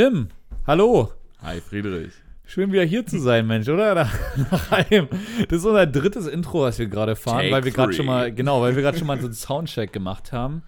[0.00, 0.28] Tim,
[0.66, 1.12] hallo.
[1.42, 2.14] Hi Friedrich.
[2.46, 3.94] Schön wieder hier zu sein, Mensch, oder?
[3.94, 5.08] Nach einem.
[5.46, 8.34] Das ist unser drittes Intro, was wir gerade fahren, Take weil wir gerade schon mal,
[8.34, 10.62] genau, weil wir gerade schon mal so einen Soundcheck gemacht haben.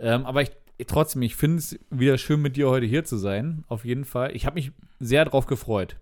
[0.00, 0.50] Ähm, aber ich
[0.88, 3.62] trotzdem, ich finde es wieder schön, mit dir heute hier zu sein.
[3.68, 4.34] Auf jeden Fall.
[4.34, 5.94] Ich habe mich sehr drauf gefreut.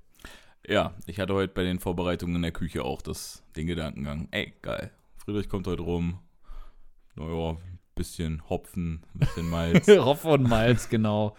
[0.66, 4.28] Ja, ich hatte heute bei den Vorbereitungen in der Küche auch das, den Gedankengang.
[4.30, 4.90] Ey, geil.
[5.18, 6.18] Friedrich kommt heute rum.
[7.14, 7.58] Naja,
[7.94, 9.86] bisschen Hopfen, bisschen Malz.
[9.98, 11.36] Hopf und Malz, genau.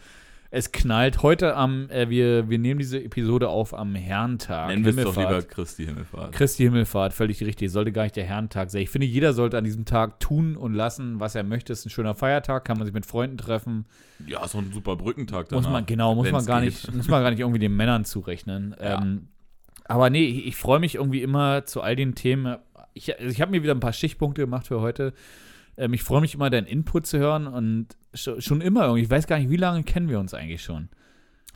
[0.56, 4.70] Es knallt heute am, äh, wir, wir nehmen diese Episode auf am Herrentag.
[4.70, 6.32] Nennen wir es doch lieber Christi Himmelfahrt.
[6.32, 7.70] Christi Himmelfahrt, völlig richtig.
[7.74, 8.82] Sollte gar nicht der Herrentag sein.
[8.82, 11.74] Ich finde, jeder sollte an diesem Tag tun und lassen, was er möchte.
[11.74, 13.86] Es ist ein schöner Feiertag, kann man sich mit Freunden treffen.
[14.26, 15.64] Ja, ist doch ein super Brückentag danach.
[15.64, 16.70] Muss man, genau, muss man gar geht.
[16.70, 18.78] nicht, muss man gar nicht irgendwie den Männern zurechnen.
[18.86, 19.02] Ja.
[19.02, 19.28] Ähm,
[19.84, 22.56] aber nee, ich, ich freue mich irgendwie immer zu all den Themen.
[22.94, 25.14] Ich, also ich habe mir wieder ein paar Stichpunkte gemacht für heute.
[25.78, 29.04] Ähm, ich freue mich immer, deinen Input zu hören und schon, immer irgendwie.
[29.04, 30.90] Ich weiß gar nicht, wie lange kennen wir uns eigentlich schon?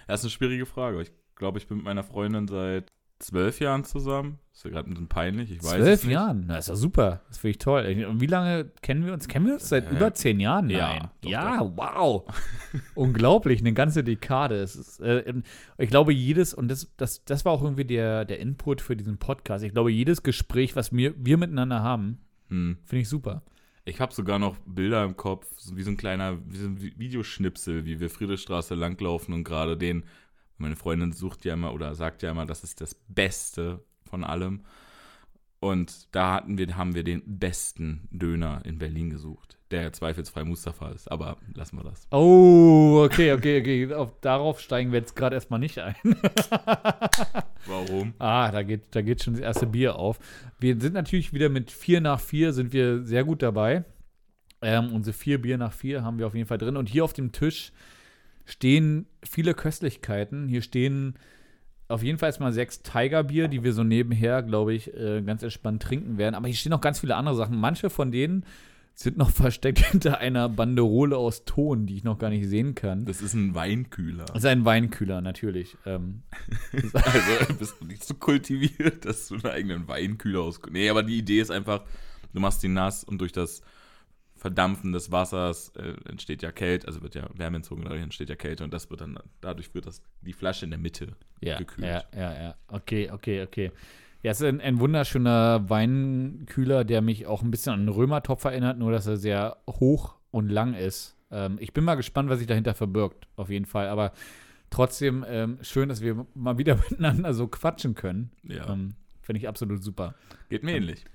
[0.07, 1.01] Das ist eine schwierige Frage.
[1.01, 4.39] Ich glaube, ich bin mit meiner Freundin seit zwölf Jahren zusammen.
[4.53, 6.05] Ist ja gerade ein bisschen peinlich, ich weiß Zwölf.
[6.05, 6.45] Jahren?
[6.47, 7.21] Na, ist doch super.
[7.27, 8.05] Das finde ich toll.
[8.09, 9.27] Und wie lange kennen wir uns?
[9.27, 10.69] Kennen wir uns seit Äh, über zehn Jahren?
[10.69, 11.09] ja, Nein.
[11.21, 12.23] doch, ja, wow.
[12.95, 14.55] Unglaublich, eine ganze Dekade.
[14.55, 15.33] Ist, äh,
[15.77, 19.17] ich glaube, jedes, und das, das, das war auch irgendwie der, der Input für diesen
[19.17, 19.63] Podcast.
[19.63, 22.77] Ich glaube, jedes Gespräch, was wir, wir miteinander haben, Hm.
[22.85, 23.43] finde ich super.
[23.89, 26.93] Ich habe sogar noch Bilder im Kopf, wie so ein kleiner wie so ein Vi-
[26.97, 30.03] Videoschnipsel, wie wir Friedrichstraße langlaufen und gerade den,
[30.57, 34.63] meine Freundin sucht ja immer oder sagt ja immer, das ist das Beste von allem.
[35.61, 40.89] Und da hatten wir, haben wir den besten Döner in Berlin gesucht, der zweifelsfrei Mustafa
[40.89, 42.07] ist, aber lassen wir das.
[42.11, 43.93] Oh, okay, okay, okay.
[43.93, 45.95] Auf, darauf steigen wir jetzt gerade erstmal nicht ein.
[47.65, 48.13] Warum?
[48.19, 50.17] Ah, da geht, da geht schon das erste Bier auf.
[50.59, 53.83] Wir sind natürlich wieder mit 4 nach 4 sind wir sehr gut dabei.
[54.61, 56.77] Ähm, unsere vier Bier nach 4 haben wir auf jeden Fall drin.
[56.77, 57.71] Und hier auf dem Tisch
[58.45, 60.47] stehen viele Köstlichkeiten.
[60.47, 61.15] Hier stehen
[61.89, 65.81] auf jeden Fall erstmal sechs Tigerbier, die wir so nebenher, glaube ich, äh, ganz entspannt
[65.81, 66.35] trinken werden.
[66.35, 67.57] Aber hier stehen noch ganz viele andere Sachen.
[67.57, 68.45] Manche von denen
[68.93, 73.05] sind noch versteckt hinter einer Banderole aus Ton, die ich noch gar nicht sehen kann.
[73.05, 74.25] Das ist ein Weinkühler.
[74.25, 75.77] Das ist ein Weinkühler, natürlich.
[75.85, 76.21] Ähm,
[76.93, 80.61] Also bist du nicht so kultiviert, dass du einen eigenen Weinkühler aus.
[80.69, 81.81] Nee, aber die Idee ist einfach,
[82.33, 83.61] du machst die nass und durch das
[84.35, 88.35] Verdampfen des Wassers äh, entsteht ja Kälte, also wird ja Wärme entzogen, dadurch entsteht ja
[88.35, 91.87] Kälte und das wird dann, dadurch wird das die Flasche in der Mitte Ja, gekühlt.
[91.87, 92.55] ja, ja, ja.
[92.67, 93.71] Okay, okay, okay.
[94.21, 98.43] Ja, es ist ein, ein wunderschöner Weinkühler, der mich auch ein bisschen an einen Römertopf
[98.43, 101.15] erinnert, nur dass er sehr hoch und lang ist.
[101.31, 103.87] Ähm, ich bin mal gespannt, was sich dahinter verbirgt, auf jeden Fall.
[103.87, 104.11] Aber
[104.69, 108.31] trotzdem ähm, schön, dass wir mal wieder miteinander so quatschen können.
[108.43, 108.69] Ja.
[108.69, 110.15] Ähm, Finde ich absolut super.
[110.49, 111.05] Geht mir ähnlich.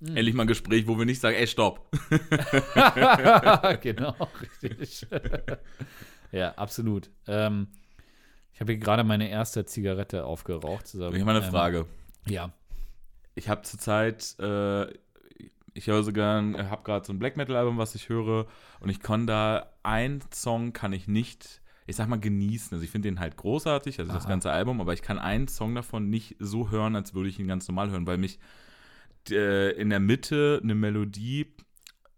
[0.00, 0.16] Hm.
[0.16, 1.88] Endlich mal ein Gespräch, wo wir nicht sagen, ey, stopp.
[3.80, 5.06] genau, richtig.
[6.32, 7.10] ja, absolut.
[7.26, 7.68] Ähm,
[8.54, 10.86] ich habe hier gerade meine erste Zigarette aufgeraucht.
[10.86, 11.16] Zusammen.
[11.16, 11.86] Ich habe eine Frage.
[12.26, 12.52] Ja.
[13.34, 14.84] Ich habe zurzeit, äh,
[15.74, 18.46] ich höre sogar, habe gerade so ein Black Metal Album, was ich höre,
[18.78, 22.74] und ich kann da, ein Song kann ich nicht, ich sag mal, genießen.
[22.74, 24.30] Also ich finde den halt großartig, also das Aha.
[24.30, 27.48] ganze Album, aber ich kann einen Song davon nicht so hören, als würde ich ihn
[27.48, 28.38] ganz normal hören, weil mich
[29.30, 31.52] äh, in der Mitte eine Melodie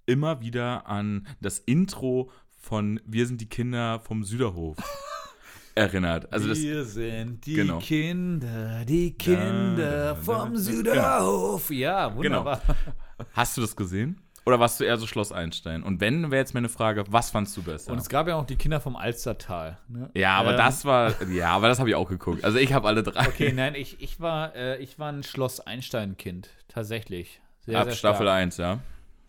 [0.05, 4.77] immer wieder an das Intro von Wir sind die Kinder vom Süderhof
[5.77, 6.33] erinnert.
[6.33, 7.79] Also das, Wir sind die genau.
[7.79, 10.59] Kinder, die Kinder Da, da, vom da.
[10.59, 11.71] Süderhof.
[11.71, 12.61] Ja, wunderbar.
[13.33, 14.21] Hast du das gesehen?
[14.45, 15.83] Oder warst du eher so Schloss Einstein?
[15.83, 17.91] Und wenn, wäre jetzt meine Frage, was fandst du besser?
[17.91, 19.77] Und es gab ja auch die Kinder vom Alstertal.
[19.89, 20.09] Ne?
[20.15, 22.45] ja, aber Ähm, das war, ja, aber das habe ich auch geguckt.
[22.45, 23.27] Also ich habe alle drei.
[23.27, 26.49] Okay, nein, ich, ich, war, äh, ich war ein Schloss Einstein-Kind.
[26.69, 27.41] Tatsächlich.
[27.61, 28.39] Sehr, Ab sehr Staffel stark.
[28.39, 28.79] 1, ja.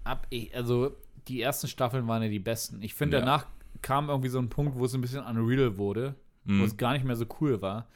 [0.03, 0.95] Ab, ich, also,
[1.27, 2.81] die ersten Staffeln waren ja die besten.
[2.83, 3.21] Ich finde, Ja.
[3.21, 3.47] danach
[3.81, 6.13] kam irgendwie so ein Punkt, wo es ein bisschen unreal wurde,
[6.47, 6.63] wo Mhm.
[6.63, 7.87] es gar nicht mehr so cool war.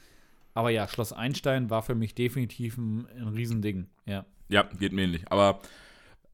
[0.54, 3.86] Aber ja, Schloss Einstein war für mich definitiv ein, ein Riesending.
[4.06, 4.26] Ja.
[4.48, 5.24] Ja, geht mir ähnlich.
[5.32, 5.60] Aber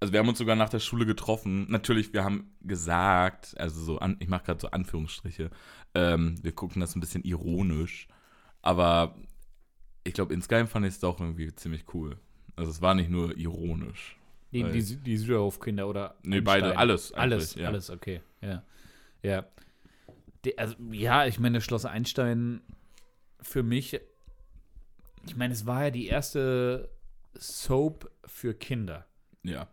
[0.01, 1.67] also wir haben uns sogar nach der Schule getroffen.
[1.71, 5.51] Natürlich, wir haben gesagt, also so, an, ich mache gerade so Anführungsstriche,
[5.95, 8.09] ähm, wir gucken das ein bisschen ironisch.
[8.63, 9.15] Aber
[10.05, 12.17] ich glaube, insgeheim fand ich es doch irgendwie ziemlich cool.
[12.57, 14.17] Also es war nicht nur ironisch.
[14.53, 16.17] Die, Weil- die, die Süderhof-Kinder oder.
[16.25, 16.79] Nee, beide, Einstein?
[16.79, 17.69] alles eigentlich, Alles, ja.
[17.69, 18.21] alles, okay.
[18.41, 18.63] Ja.
[19.23, 19.45] Ja.
[20.57, 22.61] Also, ja, ich meine, Schloss Einstein
[23.41, 24.01] für mich,
[25.27, 26.91] ich meine, es war ja die erste
[27.35, 29.07] Soap für Kinder.
[29.43, 29.69] Ja.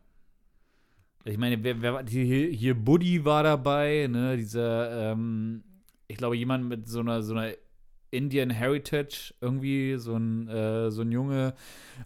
[1.24, 5.64] Ich meine, wer, wer war- hier, hier Buddy war dabei, ne, dieser, ähm,
[6.08, 7.54] ich glaube, jemand mit so einer, so einer
[8.12, 11.56] Indian Heritage, irgendwie so ein, äh, so ein Junge.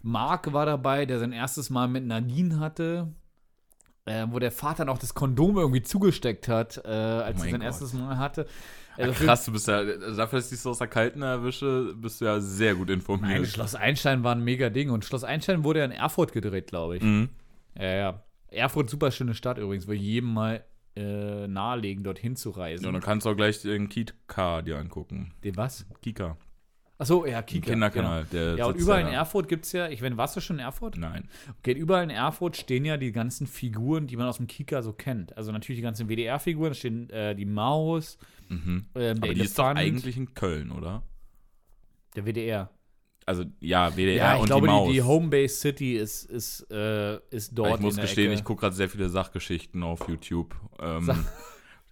[0.02, 3.12] Mark war dabei, der sein erstes Mal mit Nadine hatte.
[4.06, 7.60] Äh, wo der Vater noch das Kondom irgendwie zugesteckt hat, äh, als Oh er sein
[7.60, 7.62] Gott.
[7.62, 8.46] erstes Mal hatte.
[8.96, 11.94] Also für- krass, du bist ja, dafür, dass ich dich so aus der Kalten erwische,
[11.96, 13.30] bist du ja sehr gut informiert.
[13.30, 14.90] Nein, Schloss Einstein war ein mega Ding.
[14.90, 17.02] Und Schloss Einstein wurde ja in Erfurt gedreht, glaube ich.
[17.02, 17.28] Mhm.
[17.78, 18.22] Ja, ja.
[18.48, 20.64] Erfurt, super schöne Stadt übrigens, würde ich jedem mal
[20.96, 22.84] äh, nahelegen, dorthin zu reisen.
[22.84, 25.32] Ja, dann kannst du auch gleich den Kika dir angucken.
[25.44, 25.86] Den was?
[26.02, 26.36] Kika.
[27.00, 27.70] Achso, ja, Kika.
[27.70, 28.26] Kinderkanal.
[28.30, 28.56] Der Genau.
[28.58, 29.08] Ja, und überall in.
[29.08, 30.96] Erfurt gibt es ja, ich meine, warst du schon in Erfurt?
[30.98, 31.28] Nein.
[31.58, 34.92] Okay, überall in Erfurt stehen ja die ganzen Figuren, die man aus dem Kika so
[34.92, 35.36] kennt.
[35.36, 38.18] Also natürlich die ganzen WDR-Figuren, da stehen äh, die Maus,
[38.50, 38.86] Mhm.
[38.96, 41.02] ähm, Aber die ist doch eigentlich in Köln, oder?
[42.16, 42.68] der WDR.
[43.26, 44.88] Also, ja, WDR Ja, ich und glaube, die Maus.
[44.88, 47.76] die, die Homebase City ist, ist, äh, ist dort.
[47.76, 48.40] ich muss gestehen, Ecke.
[48.40, 50.54] ich gucke gerade sehr viele Sachgeschichten auf YouTube.
[50.80, 51.24] Ähm, Sach-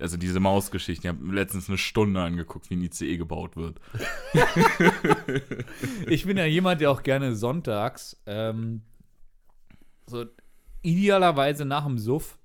[0.00, 1.04] also diese Mausgeschichten.
[1.04, 3.80] Ich habe mir letztens eine Stunde angeguckt, wie ein ICE gebaut wird.
[6.08, 8.82] Ich bin ja jemand, der auch gerne sonntags, ähm,
[10.06, 10.24] so
[10.82, 12.38] idealerweise nach dem Suff,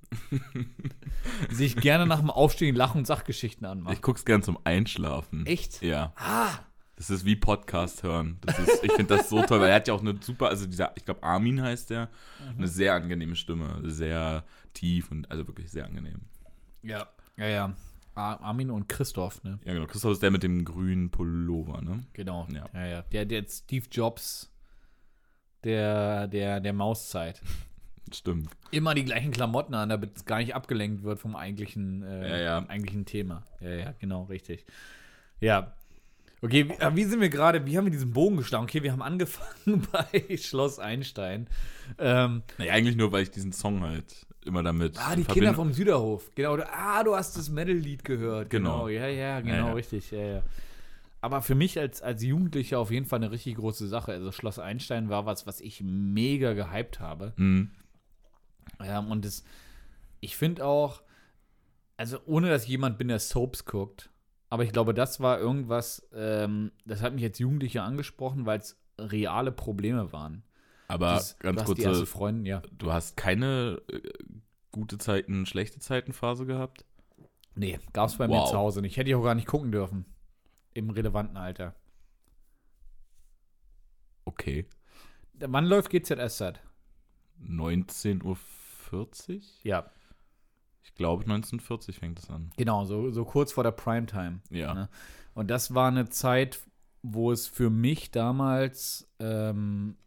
[1.50, 3.94] sich gerne nach dem Aufstehen Lach- und Sachgeschichten anmacht.
[3.94, 5.46] Ich gucke es gern zum Einschlafen.
[5.46, 5.82] Echt?
[5.82, 6.14] Ja.
[6.18, 6.52] Ah,
[6.98, 8.38] Das ist wie Podcast hören.
[8.46, 10.92] Ist, ich finde das so toll, weil er hat ja auch eine super, also dieser,
[10.96, 12.10] ich glaube Armin heißt der,
[12.40, 12.58] Mhm.
[12.58, 16.22] eine sehr angenehme Stimme, sehr tief und also wirklich sehr angenehm.
[16.82, 17.08] ja.
[17.38, 17.74] Ja, ja.
[18.16, 19.60] Ar- Armin und Christoph, ne?
[19.66, 19.88] Ja, genau.
[19.88, 22.04] Christoph ist der mit dem grünen Pullover, ne?
[22.14, 22.48] Genau.
[22.54, 22.66] Ja.
[22.74, 23.02] Ja, ja.
[23.12, 24.52] Der, der Steve Jobs
[25.64, 27.42] der, der, der Mauszeit.
[28.14, 28.50] Stimmt.
[28.72, 32.38] Immer die gleichen Klamotten an, damit es gar nicht abgelenkt wird vom eigentlichen, äh, Ja,
[32.38, 32.62] ja.
[32.62, 33.48] vom eigentlichen Thema.
[33.60, 34.66] Ja, ja, genau, richtig.
[35.40, 35.74] Ja.
[36.42, 38.66] Okay, wie, äh, wie sind wir gerade, wie haben wir diesen Bogen geschlagen?
[38.66, 41.48] Okay, wir haben angefangen bei Schloss Einstein.
[41.98, 44.98] Ähm, Naja, eigentlich nur, weil ich diesen Song halt immer damit.
[45.00, 46.32] ah, die in Kinder vom Süderhof.
[46.36, 48.50] Genau, ah, du hast das Metal-Lied gehört.
[48.50, 48.88] Genau.
[48.88, 49.74] Ja, ja, genau, Ja, ja.
[49.74, 50.12] richtig.
[50.12, 50.44] Ja, ja.
[51.22, 54.12] Aber für mich als, als Jugendlicher auf jeden Fall eine richtig große Sache.
[54.12, 57.32] Also Schloss Einstein war was, was ich mega gehypt habe.
[57.38, 57.72] Mhm.
[58.84, 59.44] Ja, und das,
[60.20, 61.02] ich finde auch,
[61.96, 64.10] also ohne dass jemand bin, der Soaps guckt,
[64.50, 68.78] aber ich glaube, das war irgendwas, ähm, das hat mich als Jugendlicher angesprochen, weil es
[69.00, 70.44] reale Probleme waren.
[70.94, 72.62] Aber Das- ganz kurz, Freundin, ja.
[72.78, 74.02] du hast keine äh,
[74.72, 76.86] gute Zeiten, schlechte Zeiten-Phase gehabt?
[77.56, 78.50] Nee, gab es bei mir Wow.
[78.52, 78.98] zu Hause nicht.
[78.98, 80.06] Hätte ich auch gar nicht gucken dürfen.
[80.74, 81.76] Im relevanten Alter.
[84.26, 84.66] Okay.
[85.40, 86.60] Wann läuft GZSZ?
[87.46, 88.38] 19.40 Uhr?
[89.64, 89.90] Ja,
[90.84, 92.52] Ich glaube, 1940 fängt es an.
[92.58, 94.40] genau, so, so kurz vor der Primetime.
[94.50, 94.74] Ja.
[94.74, 94.90] Ne?
[95.34, 96.60] Und das war eine Zeit,
[97.02, 99.98] wo es für mich damals, ähm,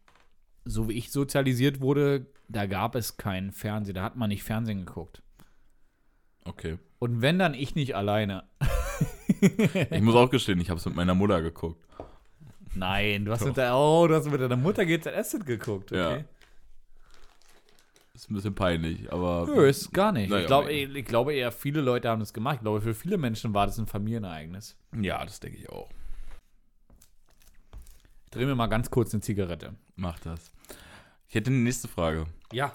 [0.67, 4.85] so wie ich sozialisiert wurde, da gab es keinen Fernsehen, da hat man nicht Fernsehen
[4.85, 5.21] geguckt.
[6.45, 6.77] Okay.
[6.99, 8.43] Und wenn dann ich nicht alleine.
[9.91, 11.85] Ich muss auch gestehen, ich habe es mit meiner Mutter geguckt.
[12.73, 16.17] Nein, du hast mit der, oh, du hast mit deiner Mutter GZSZ geguckt, okay?
[16.19, 16.23] Ja.
[18.15, 19.45] Ist ein bisschen peinlich, aber.
[19.45, 20.29] Nö, ist gar nicht.
[20.31, 22.55] Naja, ich, glaube, aber- ich glaube eher, viele Leute haben das gemacht.
[22.55, 24.75] Ich glaube, für viele Menschen war das ein Familienereignis.
[24.99, 25.87] Ja, das denke ich auch.
[28.25, 29.75] Ich drehe mir mal ganz kurz eine Zigarette.
[29.95, 30.51] Mach das.
[31.27, 32.25] Ich hätte eine nächste Frage.
[32.53, 32.71] Ja.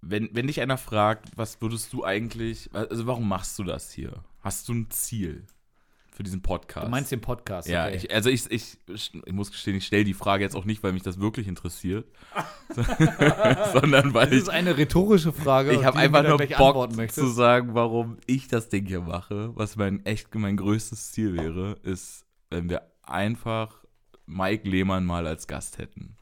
[0.00, 4.24] Wenn, wenn dich einer fragt, was würdest du eigentlich, also warum machst du das hier?
[4.40, 5.46] Hast du ein Ziel
[6.10, 6.86] für diesen Podcast?
[6.86, 7.96] Du meinst den Podcast, ja, okay.
[7.96, 10.92] ich, also ich, ich, ich muss gestehen, ich stelle die Frage jetzt auch nicht, weil
[10.92, 12.06] mich das wirklich interessiert,
[13.72, 15.72] sondern weil das ich, ist eine rhetorische Frage.
[15.72, 19.54] ich habe einfach nur Bock zu sagen, warum ich das Ding hier mache.
[19.54, 23.84] Was mein echt mein größtes Ziel wäre, ist, wenn wir einfach
[24.26, 26.16] Mike Lehmann mal als Gast hätten.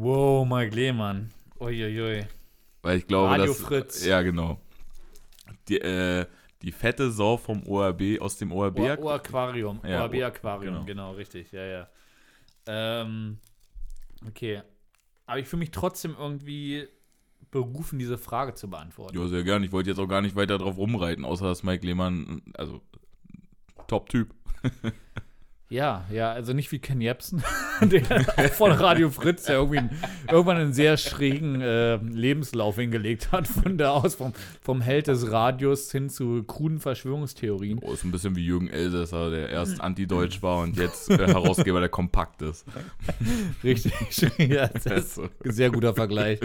[0.00, 1.32] Wow, Mike Lehmann.
[1.58, 2.24] Uiuiui.
[2.82, 4.04] Weil ich glaube, Radio dass, Fritz.
[4.06, 4.60] Ja, genau.
[5.66, 6.24] Die, äh,
[6.62, 8.78] die fette Sau vom ORB, aus dem ORB.
[8.78, 9.80] Ohr, Ohr Aquarium.
[9.84, 10.84] Ja, ORB Aquarium, genau.
[10.84, 11.12] genau.
[11.14, 11.50] richtig.
[11.50, 11.88] Ja, ja.
[12.66, 13.38] Ähm,
[14.24, 14.62] okay.
[15.26, 16.86] Aber ich fühle mich trotzdem irgendwie
[17.50, 19.18] berufen, diese Frage zu beantworten.
[19.18, 19.64] Ja, sehr gern.
[19.64, 22.82] Ich wollte jetzt auch gar nicht weiter drauf rumreiten, außer dass Mike Lehmann, also
[23.88, 24.32] Top-Typ.
[25.70, 27.42] Ja, ja, also nicht wie Ken Jebsen,
[27.82, 28.02] der
[28.38, 29.90] auch von Radio Fritz, der irgendwie einen,
[30.30, 34.32] irgendwann einen sehr schrägen äh, Lebenslauf hingelegt hat, von da aus vom,
[34.62, 37.80] vom Held des Radios hin zu kruden Verschwörungstheorien.
[37.82, 41.80] Oh, ist ein bisschen wie Jürgen Elsässer, der erst anti-deutsch war und jetzt äh, Herausgeber
[41.80, 42.64] der Kompakt ist.
[43.62, 43.92] Richtig,
[44.38, 46.40] ja, ist sehr guter Vergleich.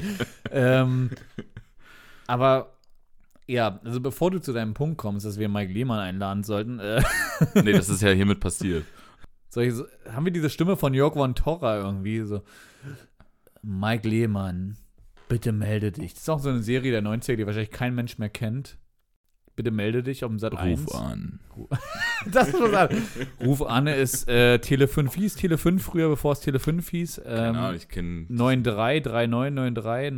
[0.51, 1.11] ähm,
[2.27, 2.73] aber
[3.47, 7.01] ja, also bevor du zu deinem Punkt kommst, dass wir Mike Lehmann einladen sollten, äh,
[7.55, 8.83] Nee, das ist ja hiermit passiert.
[9.53, 9.73] Soll ich
[10.11, 12.41] haben wir diese Stimme von Jörg von Torra irgendwie so.
[13.61, 14.77] Mike Lehmann,
[15.29, 16.13] bitte melde dich.
[16.13, 18.77] Das ist auch so eine Serie der 90er, die wahrscheinlich kein Mensch mehr kennt.
[19.55, 20.81] bitte melde dich auf dem Sat 1.
[20.81, 21.39] Ruf an.
[22.31, 23.03] Das ist was anderes.
[23.41, 27.17] Ruf an ist äh, Tele 5 hieß, Tele 5 früher, bevor es Tele 5 hieß.
[27.19, 30.13] Ähm, Keine Ahnung, ich kenne 933993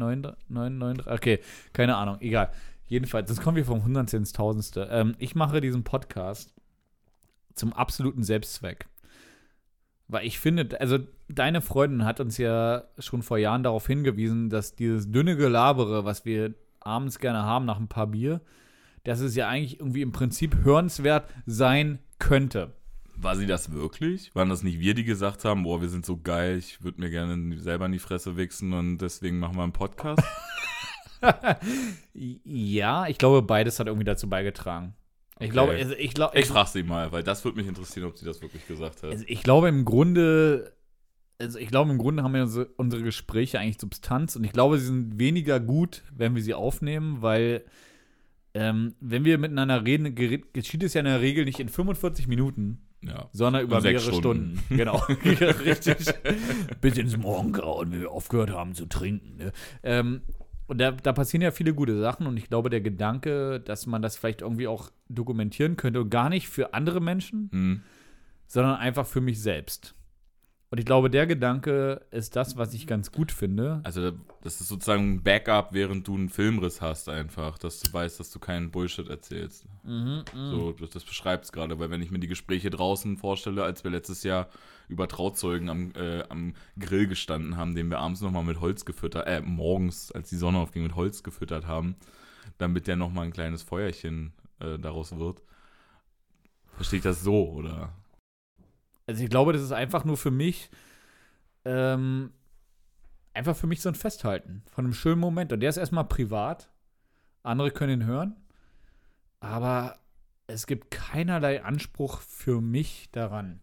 [0.49, 1.11] 993.
[1.11, 1.39] Okay,
[1.73, 2.51] keine Ahnung, egal.
[2.87, 4.87] Jedenfalls, das kommen wir vom Hundertsten ins Tausendste.
[4.91, 6.53] Ähm, ich mache diesen Podcast
[7.55, 8.87] zum absoluten Selbstzweck.
[10.07, 14.75] Weil ich finde, also deine Freundin hat uns ja schon vor Jahren darauf hingewiesen, dass
[14.75, 18.41] dieses dünne Gelabere, was wir abends gerne haben nach ein paar Bier,
[19.03, 22.73] dass es ja eigentlich irgendwie im Prinzip hörenswert sein könnte.
[23.17, 24.35] War sie das wirklich?
[24.35, 27.09] Waren das nicht wir, die gesagt haben, boah, wir sind so geil, ich würde mir
[27.09, 30.21] gerne selber in die Fresse wichsen und deswegen machen wir einen Podcast?
[32.13, 34.93] ja, ich glaube, beides hat irgendwie dazu beigetragen.
[35.39, 35.49] Ich Okay.
[35.49, 38.25] glaube, also ich glaube, Ich frage sie mal, weil das würde mich interessieren, ob sie
[38.25, 39.11] das wirklich gesagt hat.
[39.11, 40.73] Also ich glaube im Grunde,
[41.39, 42.43] also ich glaube im Grunde haben wir
[42.77, 47.21] unsere, Gespräche eigentlich Substanz und ich glaube, sie sind weniger gut, wenn wir sie aufnehmen,
[47.21, 47.63] weil
[48.53, 52.87] ähm, wenn wir miteinander reden, geschieht es ja in der Regel nicht in 45 Minuten,
[53.03, 53.27] Ja.
[53.33, 54.57] sondern über mehrere Stunden.
[54.59, 54.63] Stunden.
[54.77, 54.95] Genau,
[55.65, 55.97] richtig.
[56.79, 59.35] Bis ins Morgengrauen, wenn wir aufgehört haben zu trinken.
[59.35, 59.51] Ne?
[59.83, 60.21] Ähm,
[60.67, 64.01] und da, da passieren ja viele gute Sachen und ich glaube, der Gedanke, dass man
[64.01, 67.81] das vielleicht irgendwie auch dokumentieren könnte und gar nicht für andere Menschen, Hm.
[68.47, 69.95] sondern einfach für mich selbst.
[70.71, 73.81] Und ich glaube, der Gedanke ist das, was ich ganz gut finde.
[73.83, 78.19] Also, das ist sozusagen ein Backup, während du einen Filmriss hast, einfach, dass du weißt,
[78.19, 79.65] dass du keinen Bullshit erzählst.
[80.33, 83.83] So, das, das beschreibt es gerade, weil wenn ich mir die Gespräche draußen vorstelle, als
[83.83, 84.49] wir letztes Jahr
[84.89, 89.27] über Trauzeugen am, äh, am Grill gestanden haben, den wir abends nochmal mit Holz gefüttert,
[89.27, 91.95] äh, morgens, als die Sonne aufging, mit Holz gefüttert haben,
[92.57, 95.41] damit der nochmal ein kleines Feuerchen äh, daraus wird.
[96.75, 97.93] Verstehe ich das so, oder?
[99.07, 100.69] Also ich glaube, das ist einfach nur für mich,
[101.63, 102.31] ähm,
[103.33, 105.53] einfach für mich so ein Festhalten von einem schönen Moment.
[105.53, 106.69] Und der ist erstmal privat.
[107.43, 108.35] Andere können ihn hören.
[109.39, 109.99] Aber
[110.47, 113.59] es gibt keinerlei Anspruch für mich daran.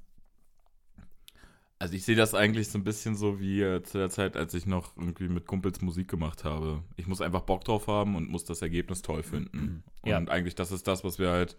[1.82, 4.54] Also ich sehe das eigentlich so ein bisschen so wie äh, zu der Zeit, als
[4.54, 6.84] ich noch irgendwie mit Kumpels Musik gemacht habe.
[6.94, 9.82] Ich muss einfach Bock drauf haben und muss das Ergebnis toll finden.
[10.04, 10.18] Ja.
[10.18, 11.56] Und eigentlich das ist das, was wir halt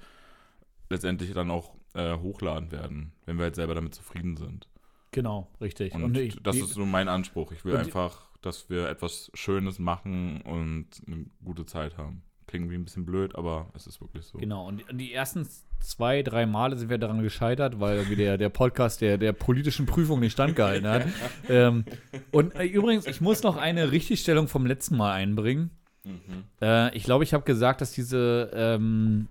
[0.93, 4.67] letztendlich dann auch äh, hochladen werden, wenn wir halt selber damit zufrieden sind.
[5.11, 5.93] Genau, richtig.
[5.93, 7.51] Und, ich, das ist so mein Anspruch.
[7.51, 12.23] Ich will und einfach, dass wir etwas Schönes machen und eine gute Zeit haben.
[12.47, 14.37] Klingt wie ein bisschen blöd, aber es ist wirklich so.
[14.37, 15.47] Genau, und die- ersten
[15.79, 20.19] zwei, drei Male sind wir daran gescheitert, weil der, der Podcast der, der politischen Prüfung
[20.19, 21.05] nicht standgehalten hat.
[21.49, 21.85] ähm,
[22.31, 25.71] und äh, übrigens, ich muss noch eine Richtigstellung vom letzten Mal einbringen.
[26.03, 26.43] Mhm.
[26.61, 29.27] Äh, ich glaube, ich habe gesagt, dass diese, ähm,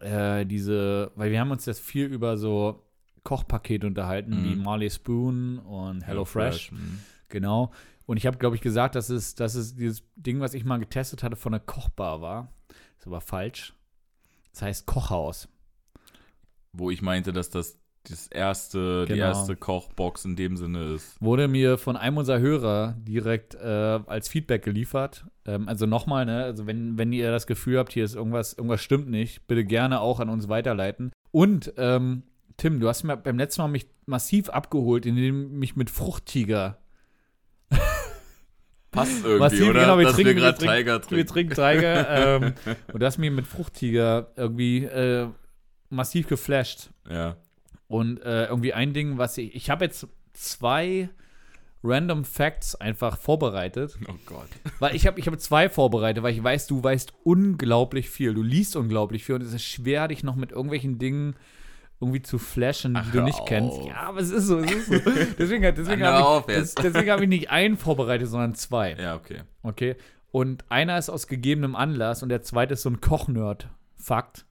[0.00, 2.82] äh, diese, weil wir haben uns jetzt viel über so
[3.22, 4.44] Kochpakete unterhalten, Mhm.
[4.44, 6.72] wie Marley Spoon und HelloFresh.
[6.72, 7.00] Mhm.
[7.28, 7.72] Genau.
[8.06, 10.78] Und ich habe, glaube ich, gesagt, dass es, dass es dieses Ding, was ich mal
[10.78, 12.52] getestet hatte, von der Kochbar war.
[12.98, 13.74] Ist aber falsch.
[14.52, 15.48] Das heißt Kochhaus.
[16.72, 17.78] Wo ich meinte, dass das
[18.10, 19.26] das erste, die Genau.
[19.26, 21.16] erste Kochbox in dem Sinne ist.
[21.20, 23.66] Wurde mir von einem unserer Hörer direkt äh,
[24.06, 25.24] als Feedback geliefert.
[25.46, 26.44] Ähm, also nochmal, ne?
[26.44, 30.00] Also wenn, wenn ihr das Gefühl habt, hier ist irgendwas, irgendwas stimmt nicht, bitte gerne
[30.00, 31.12] auch an uns weiterleiten.
[31.30, 32.22] Und ähm,
[32.56, 36.78] Tim, du hast mir beim letzten Mal mich massiv abgeholt, indem du mich mit Fruchttiger
[38.90, 39.80] Passt irgendwie, Massiv, oder?
[39.80, 41.54] genau, wir Dass trinken- wir gerade wir trinken- Tiger Wir trinken.
[41.54, 42.36] Tiger.
[42.36, 42.54] ähm,
[42.92, 45.26] und du hast mich mit Fruchttiger irgendwie äh,
[45.90, 46.90] massiv geflasht.
[47.10, 47.36] Ja.
[47.88, 49.54] Und äh, irgendwie ein Ding, was ich.
[49.54, 51.08] Ich habe jetzt zwei
[51.82, 53.98] Random Facts einfach vorbereitet.
[54.08, 54.48] Oh Gott.
[54.78, 58.32] Weil ich habe ich hab zwei vorbereitet, weil ich weiß, du weißt unglaublich viel.
[58.32, 61.36] Du liest unglaublich viel und es ist schwer, dich noch mit irgendwelchen Dingen
[62.00, 63.78] irgendwie zu flashen, die Ach, du nicht kennst.
[63.78, 63.86] auf.
[63.86, 65.10] Ja, aber es ist so, es ist so.
[65.38, 68.94] Deswegen, deswegen habe ich, deswegen hab ich nicht einen vorbereitet, sondern zwei.
[68.94, 69.42] Ja, okay.
[69.62, 69.96] Okay.
[70.30, 74.46] Und einer ist aus gegebenem Anlass und der zweite ist so ein Kochnerd-Fakt.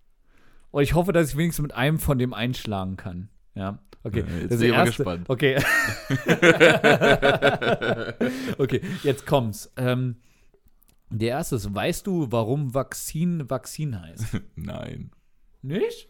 [0.74, 3.30] Und ich hoffe, dass ich wenigstens mit einem von dem einschlagen kann.
[3.54, 3.78] Ja.
[4.04, 4.24] Okay.
[4.28, 4.98] Jetzt das ist bin erste.
[4.98, 5.30] gespannt.
[5.30, 5.58] Okay.
[8.58, 9.72] okay, jetzt kommt's.
[9.78, 10.16] Ähm,
[11.12, 14.42] der erste ist, weißt du, warum Vakzin Vakzin heißt?
[14.56, 15.12] Nein.
[15.62, 16.10] Nicht?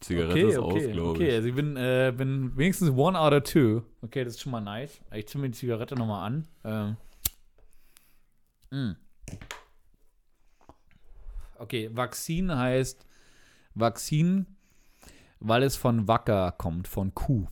[0.00, 1.28] Zigarette Okay, ist aus, okay, glaube okay.
[1.28, 1.34] ich.
[1.34, 3.80] Also ich bin, äh, bin wenigstens one out of two.
[4.02, 5.00] Okay, das ist schon mal nice.
[5.14, 6.46] Ich zünde mir die Zigarette nochmal an.
[6.64, 6.96] Ähm.
[8.70, 8.96] Mm.
[11.58, 13.06] Okay, Vakzin heißt
[13.74, 14.46] Vakzin,
[15.40, 17.46] weil es von Wacker kommt, von Kuh.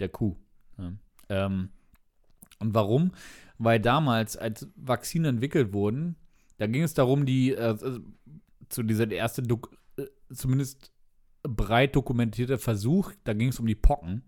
[0.00, 0.36] Der Kuh.
[0.78, 0.92] Ja.
[1.28, 1.70] Ähm,
[2.58, 3.12] und warum?
[3.58, 6.16] Weil damals, als Vakzine entwickelt wurden,
[6.58, 7.76] da ging es darum, die, äh,
[8.68, 10.92] zu dieser erste, Dok äh, zumindest
[11.42, 14.22] breit dokumentierter Versuch, da ging es um die Pocken.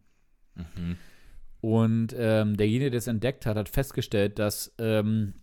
[0.54, 0.96] Mhm.
[1.60, 5.34] Und ähm, derjenige, der es entdeckt hat, hat festgestellt, dass ähm,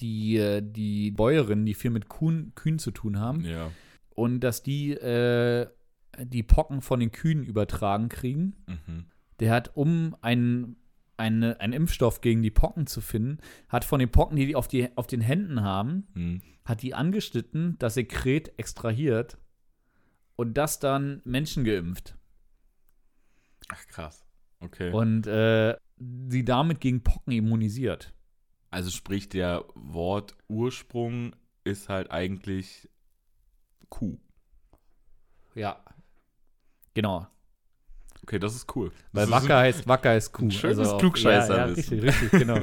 [0.00, 3.70] die, äh, die Bäuerinnen, die viel mit Kuhn, Kühen zu tun haben, Ja.
[4.10, 5.66] und dass die äh,
[6.20, 8.56] die Pocken von den Kühen übertragen kriegen.
[8.66, 9.04] Mhm.
[9.38, 10.76] Der hat, um einen,
[11.16, 14.66] eine, einen Impfstoff gegen die Pocken zu finden, hat von den Pocken, die die auf,
[14.66, 16.40] die auf den Händen haben, Hm.
[16.64, 19.38] hat die angeschnitten, das Sekret extrahiert
[20.34, 22.16] und das dann Menschen geimpft.
[23.68, 24.24] Ach, krass.
[24.60, 24.90] Okay.
[24.92, 25.76] Und äh,
[26.28, 28.12] sie damit gegen Pocken immunisiert.
[28.70, 31.34] Also sprich, der Wortursprung
[31.64, 32.88] ist halt eigentlich
[33.88, 34.18] Kuh.
[35.54, 35.82] Ja.
[36.94, 37.26] Genau.
[38.22, 38.92] Okay, das ist cool.
[39.12, 40.44] Weil das ist Wacker heißt, Wacker ist Kuh.
[40.44, 41.54] ein schönes auch- Klugscheißerwissen.
[41.56, 42.60] Ja, ja, richtig, richtig, genau.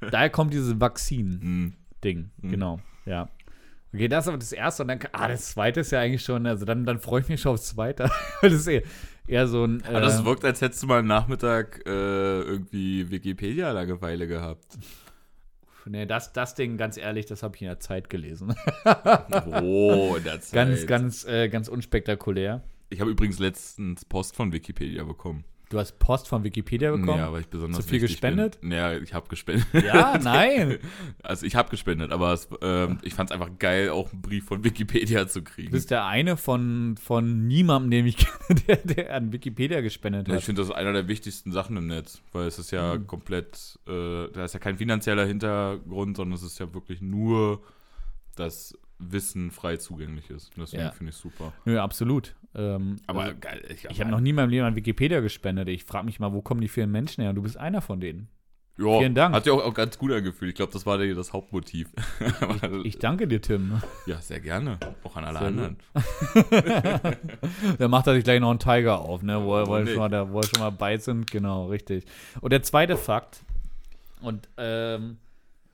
[0.10, 2.30] Daher kommt dieses Vakzin-Ding.
[2.38, 2.50] Mhm.
[2.50, 3.28] genau, ja.
[3.94, 6.46] Okay, das ist aber das erste und dann, ah, das zweite ist ja eigentlich schon,
[6.46, 8.10] also dann, dann freue ich mich schon aufs zweite.
[8.40, 8.82] Weil das ist eher,
[9.26, 13.08] eher so ein, Aber das äh, wirkt, als hättest du mal am Nachmittag äh, irgendwie
[13.10, 14.78] Wikipedia-Langeweile gehabt.
[15.88, 18.54] Nee, das, das Ding, ganz ehrlich, das habe ich in der Zeit gelesen.
[19.62, 20.52] Oh, in der Zeit.
[20.52, 22.62] ganz, ganz, äh, ganz unspektakulär.
[22.90, 25.44] Ich habe übrigens letztens Post von Wikipedia bekommen.
[25.70, 27.18] Du hast Post von Wikipedia bekommen?
[27.18, 28.58] Ja, weil ich besonders Zu viel gespendet?
[28.62, 28.72] Bin.
[28.72, 29.66] Ja, ich habe gespendet.
[29.84, 30.78] Ja, nein.
[31.22, 34.46] Also ich habe gespendet, aber es, ähm, ich fand es einfach geil, auch einen Brief
[34.46, 35.66] von Wikipedia zu kriegen.
[35.68, 40.26] Du bist der eine von, von niemandem, den ich kenne, der, der an Wikipedia gespendet
[40.28, 40.44] Ja, ich hat.
[40.46, 43.06] finde, das ist einer der wichtigsten Sachen im Netz, weil es ist ja Mhm.
[43.06, 47.62] komplett, äh, da ist ja kein finanzieller Hintergrund, sondern es ist ja wirklich nur,
[48.36, 50.50] dass Wissen frei zugänglich ist.
[50.56, 50.90] Deswegen Ja.
[50.90, 51.52] finde ich super.
[51.64, 52.34] Nö, absolut.
[52.54, 55.68] Ähm, Aber also, geil, ich, ich habe noch nie in meinem Leben an Wikipedia gespendet.
[55.68, 57.30] Ich frage mich mal, wo kommen die vielen Menschen her?
[57.30, 58.28] Und du bist einer von denen.
[58.78, 59.34] ja, vielen Dank.
[59.34, 60.48] Hat ja auch, auch ganz gut angefühlt.
[60.50, 61.88] Ich glaube, das war der, das Hauptmotiv.
[62.40, 63.80] Aber, Ich danke dir, Tim.
[64.06, 64.78] ja, sehr gerne.
[65.04, 65.76] Auch an alle Sehr anderen.
[67.78, 69.42] da macht er sich gleich noch einen Tiger auf, ne?
[69.44, 71.30] Wo, er- wo, schon mal, da, wo schon mal bei sind.
[71.30, 72.04] Genau, richtig.
[72.40, 73.40] Und der zweite Fakt,
[74.20, 75.18] und ähm,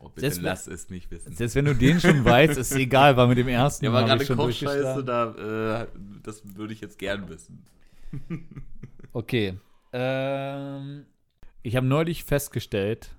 [0.06, 1.34] Oh, Selbst wenn- lass es nicht wissen.
[1.34, 4.24] selbst wenn du den schon weißt, ist egal, weil mit dem ersten Ja, aber gerade
[4.26, 5.86] Kochscheiße, da, äh,
[6.22, 7.64] das würde ich jetzt gern wissen.
[9.12, 9.58] Okay.
[9.92, 11.06] Ähm,
[11.62, 13.14] ich habe neulich festgestellt,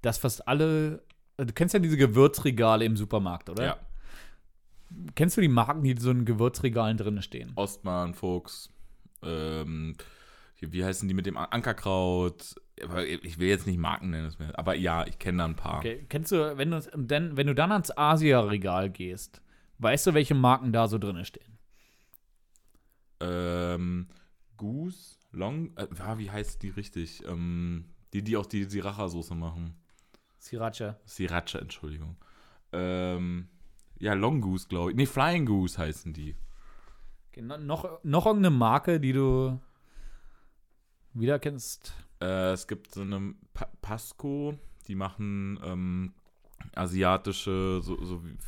[0.00, 1.02] dass fast alle.
[1.36, 3.64] Du kennst ja diese Gewürzregale im Supermarkt, oder?
[3.64, 3.76] Ja.
[5.14, 7.52] Kennst du die Marken, die so in Gewürzregalen drin stehen?
[7.56, 8.70] Ostmann, Fuchs,
[9.22, 9.96] ähm,
[10.60, 12.54] wie heißen die mit dem An- Ankerkraut?
[13.22, 15.78] Ich will jetzt nicht Marken nennen, aber ja, ich kenne da ein paar.
[15.78, 16.06] Okay.
[16.08, 19.42] Kennst du, wenn du, denn, wenn du dann ans Asia-Regal gehst,
[19.78, 21.58] weißt du, welche Marken da so drin stehen?
[23.20, 24.08] Ähm,
[24.56, 27.22] Goose, Long, äh, ja, wie heißt die richtig?
[27.26, 29.74] Ähm, die, die auch die Sriracha-Soße machen.
[30.40, 30.96] Sriracha.
[31.06, 32.16] Sriracha, Entschuldigung.
[32.72, 33.48] Ähm,
[33.98, 34.96] ja, Long Goose, glaube ich.
[34.96, 36.36] Nee, Flying Goose heißen die.
[37.30, 39.60] Okay, no- noch, noch irgendeine Marke, die du
[41.12, 41.92] wieder kennst?
[42.20, 46.12] Äh, es gibt so eine pa Pasco, die machen ähm,
[46.74, 48.38] asiatische, so, so wie,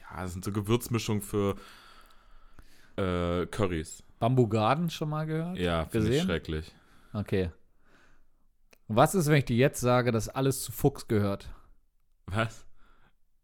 [0.00, 1.56] ja, das sind so Gewürzmischungen für
[2.96, 4.02] äh, Currys.
[4.18, 5.56] Bamboo Garden schon mal gehört?
[5.58, 6.26] Ja, finde ich Gesehen?
[6.26, 6.74] schrecklich.
[7.12, 7.50] Okay.
[8.88, 11.48] Was ist, wenn ich dir jetzt sage, dass alles zu Fuchs gehört?
[12.26, 12.66] Was?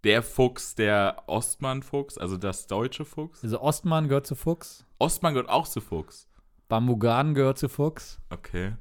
[0.02, 3.42] Der Fuchs, der Ostmann-Fuchs, also das deutsche Fuchs.
[3.42, 6.28] Also Ostmann gehört zu Fuchs, Ostmann gehört auch zu Fuchs.
[6.68, 8.20] Bamboo Garden gehört zu Fuchs.
[8.30, 8.76] Okay.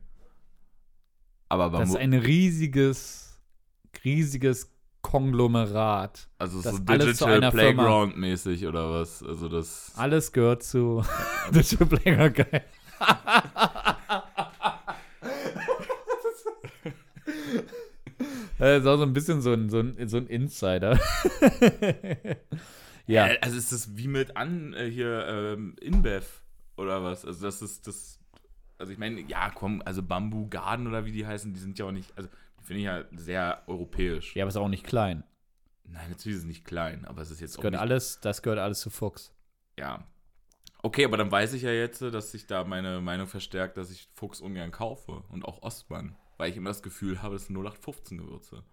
[1.62, 3.40] Aber Das ist ein riesiges,
[4.04, 4.70] riesiges
[5.02, 6.30] Konglomerat.
[6.40, 9.22] also so Digital Playground-mäßig oder was?
[9.22, 9.92] Also das.
[9.96, 11.04] Alles gehört zu
[11.54, 12.64] Digital Player geil.
[18.60, 20.98] Das ist auch so ein bisschen so ein, so ein, so ein Insider.
[23.08, 23.28] ja.
[23.28, 26.26] Äh, Also ist das wie mit an äh, hier ähm, InBev
[26.78, 27.26] oder was?
[27.26, 28.20] Also das ist das.
[28.84, 31.86] Also ich meine, ja, komm, also Bamboo Garden oder wie die heißen, die sind ja
[31.86, 32.28] auch nicht, also
[32.60, 34.36] die finde ich ja sehr europäisch.
[34.36, 35.24] ja, aber ist auch nicht klein.
[35.86, 38.20] Nein, natürlich ist es nicht klein, aber es ist jetzt Das auch gehört nicht, alles,
[38.20, 39.34] das gehört alles zu Fuchs.
[39.80, 40.06] ja.
[40.82, 44.10] Okay, aber dann weiß ich ja jetzt, dass sich da meine Meinung verstärkt, dass ich
[44.16, 48.18] Fuchs ungern kaufe und auch Ostmann, weil ich immer das Gefühl habe, es sind 0815
[48.18, 48.64] Gewürze.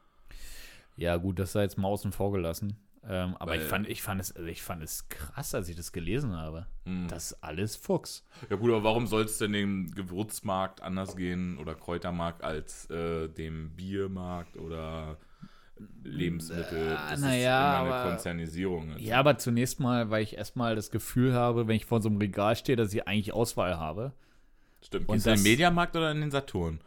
[0.96, 2.76] Ja, gut, das sei jetzt mal außen vor gelassen.
[3.02, 5.76] Ähm, aber ich Weil- fand, ich, fand es, also ich fand es krass, als ich
[5.76, 6.66] das gelesen habe.
[6.84, 7.08] Hm.
[7.08, 8.24] Das ist alles Fuchs.
[8.50, 13.28] Ja gut, aber warum soll es denn dem Gewürzmarkt anders gehen oder Kräutermarkt als äh,
[13.28, 15.16] dem Biermarkt oder
[16.04, 16.88] Lebensmittel?
[16.88, 18.92] Äh, Das na ist ja, immer eine aber- Konzernisierung.
[18.92, 19.02] Also.
[19.04, 22.18] Ja, aber zunächst mal, weil ich erstmal das Gefühl habe, wenn ich vor so einem
[22.18, 24.12] Regal stehe, dass ich eigentlich Auswahl habe.
[24.82, 25.08] Stimmt.
[25.08, 26.80] Gehst du in den Mediamarkt oder in den Saturn?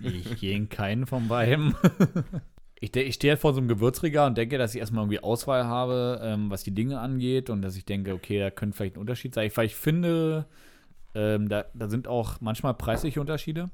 [0.00, 1.74] Ich gehe in keinen von beiden.
[2.80, 5.64] Ich, ich stehe halt vor so einem Gewürzregal und denke, dass ich erstmal irgendwie Auswahl
[5.64, 9.00] habe, ähm, was die Dinge angeht und dass ich denke, okay, da könnte vielleicht ein
[9.00, 9.50] Unterschied sein.
[9.54, 10.46] Weil ich finde,
[11.14, 13.70] ähm, da, da sind auch manchmal preisliche Unterschiede.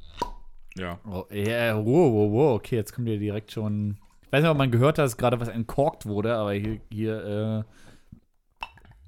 [0.77, 1.01] Ja.
[1.05, 4.59] Oh, ja, wow, wow, wow, okay, jetzt kommt ihr direkt schon Ich weiß nicht, ob
[4.59, 7.65] man gehört hat, dass gerade was entkorkt wurde, aber hier, hier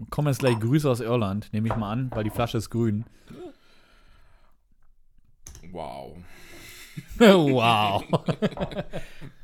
[0.01, 2.71] äh, kommen jetzt gleich Grüße aus Irland, nehme ich mal an, weil die Flasche ist
[2.71, 3.05] grün.
[5.71, 6.17] Wow.
[7.19, 8.03] wow.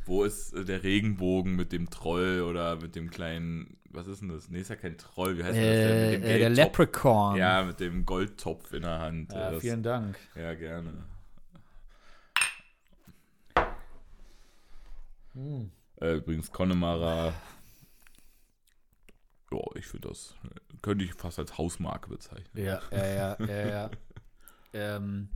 [0.05, 4.29] Wo ist äh, der Regenbogen mit dem Troll oder mit dem kleinen, was ist denn
[4.29, 4.49] das?
[4.49, 6.23] Nee, ist ja kein Troll, wie heißt das denn?
[6.23, 6.51] äh, äh, der.
[6.51, 7.37] Leprechaun.
[7.37, 9.33] Ja, mit dem Goldtopf in der Hand.
[9.33, 10.19] Ja, Das- vielen Dank.
[10.35, 10.93] ja gerne.
[15.35, 15.71] Hm.
[16.01, 17.33] Äh, übrigens, Connemara.
[19.51, 20.35] Ja, ich finde das.
[20.45, 22.47] äh, Könnte ich fast als Hausmarke bezeichnen.
[22.55, 23.91] Ja, ja, ja, ja, ja.
[24.97, 25.29] ähm,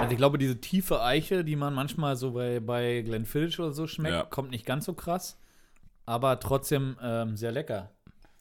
[0.00, 3.86] also ich glaube, diese tiefe Eiche, die man manchmal so bei, bei Glenfiddich oder so
[3.86, 4.24] schmeckt, Ja.
[4.24, 5.38] kommt nicht ganz so krass,
[6.06, 7.90] aber trotzdem ähm, sehr lecker.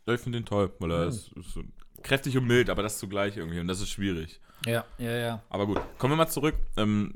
[0.06, 1.10] Ja, ich finde den toll, weil er Mhm.
[1.10, 1.64] ist, ist so
[2.04, 4.40] kräftig und mild, aber das zugleich irgendwie und das ist schwierig.
[4.66, 5.44] Ja, ja, ja.
[5.50, 6.56] Aber gut, kommen wir mal zurück.
[6.78, 7.14] Ähm,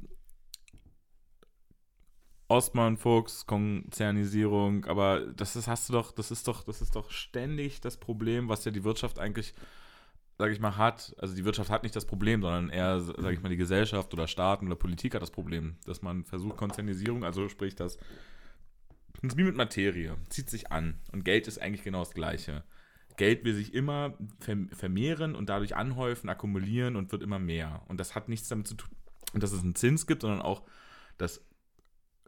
[2.48, 7.10] Ostmann, Fuchs, Konzernisierung, aber das ist, hast du doch, das ist doch, das ist doch
[7.10, 9.54] ständig das Problem, was ja die Wirtschaft eigentlich,
[10.42, 11.14] sage ich mal, hat.
[11.20, 14.26] Also die Wirtschaft hat nicht das Problem, sondern eher, sage ich mal, die Gesellschaft oder
[14.26, 17.98] Staaten oder Politik hat das Problem, dass man versucht, Konzernisierung, also sprich das,
[19.22, 22.64] das ist wie mit Materie, zieht sich an und Geld ist eigentlich genau das Gleiche.
[23.18, 27.84] Geld will sich immer verm- vermehren und dadurch anhäufen, akkumulieren und wird immer mehr.
[27.88, 28.90] Und das hat nichts damit zu tun,
[29.36, 30.64] dass es einen Zins gibt, sondern auch,
[31.20, 31.46] dass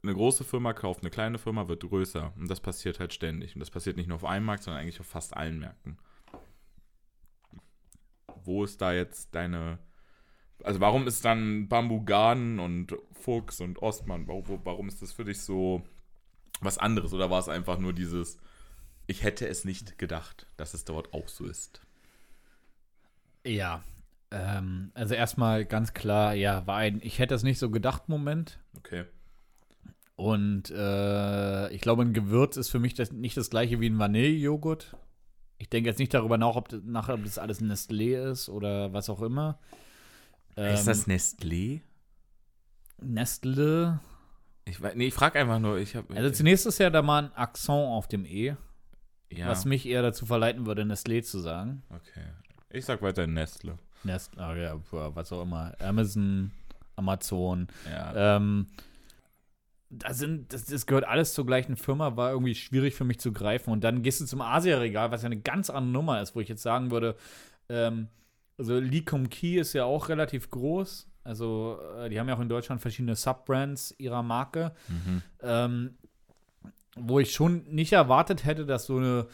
[0.04, 2.34] eine große Firma kauft eine kleine Firma, wird größer.
[2.38, 3.56] Und das passiert halt ständig.
[3.56, 5.98] Und das passiert nicht nur auf einem Markt, sondern eigentlich auf fast allen Märkten.
[8.46, 9.80] Wo ist da jetzt deine.
[10.64, 15.42] Also, warum ist dann Bamboo Garden und Fuchs und Ostmann, warum ist das für dich
[15.42, 15.84] so
[16.62, 17.14] was anderes?
[17.14, 18.38] Oder war es einfach nur dieses,
[19.08, 21.82] ich hätte es nicht gedacht, dass es dort auch so ist?
[23.46, 23.84] Ja.
[24.32, 28.60] Ähm, also erstmal ganz klar, ja, war ein Ich hätte es nicht so gedacht Moment.
[28.78, 29.06] Okay.
[30.16, 34.00] Und äh, ich glaube, ein Gewürz ist für mich das, nicht das gleiche wie ein
[34.00, 34.96] Vanillejoghurt.
[35.64, 38.92] Ich denke jetzt nicht darüber nach, ob das, nach, ob das alles Nestlé ist oder
[38.92, 39.60] was auch immer.
[40.58, 41.80] Ähm, ist das Nestlé?
[43.02, 44.02] Nestle?
[44.66, 45.78] Ich, nee, ich frage einfach nur.
[45.78, 48.58] Ich hab, Also zunächst ist ja da mal ein Akzent auf dem E,
[49.32, 51.82] ja, was mich eher dazu verleiten würde, Nestlé zu sagen.
[51.90, 52.26] okay.
[52.70, 53.78] Ich sag weiter Nestle.
[54.04, 55.74] Nestle, ah, ja, was auch immer.
[55.80, 56.52] Amazon,
[56.98, 57.70] Amazon.
[57.90, 58.36] Ja.
[58.36, 58.68] Ähm,
[60.00, 63.32] da sind, das, das gehört alles zur gleichen Firma, war irgendwie schwierig für mich zu
[63.32, 63.72] greifen.
[63.72, 66.50] Und dann gehst du zum Asia-Regal, was ja eine ganz andere Nummer ist, wo ich
[66.50, 67.16] jetzt sagen würde,
[67.70, 68.08] ähm,
[68.58, 71.10] also Lee Kum Kee ist ja auch relativ groß.
[71.24, 74.74] Also, äh, die haben ja auch in Deutschland verschiedene Subbrands ihrer Marke.
[74.88, 75.22] mhm.
[75.42, 75.98] Ähm,
[76.96, 79.28] wo ich schon nicht erwartet hätte, dass so eine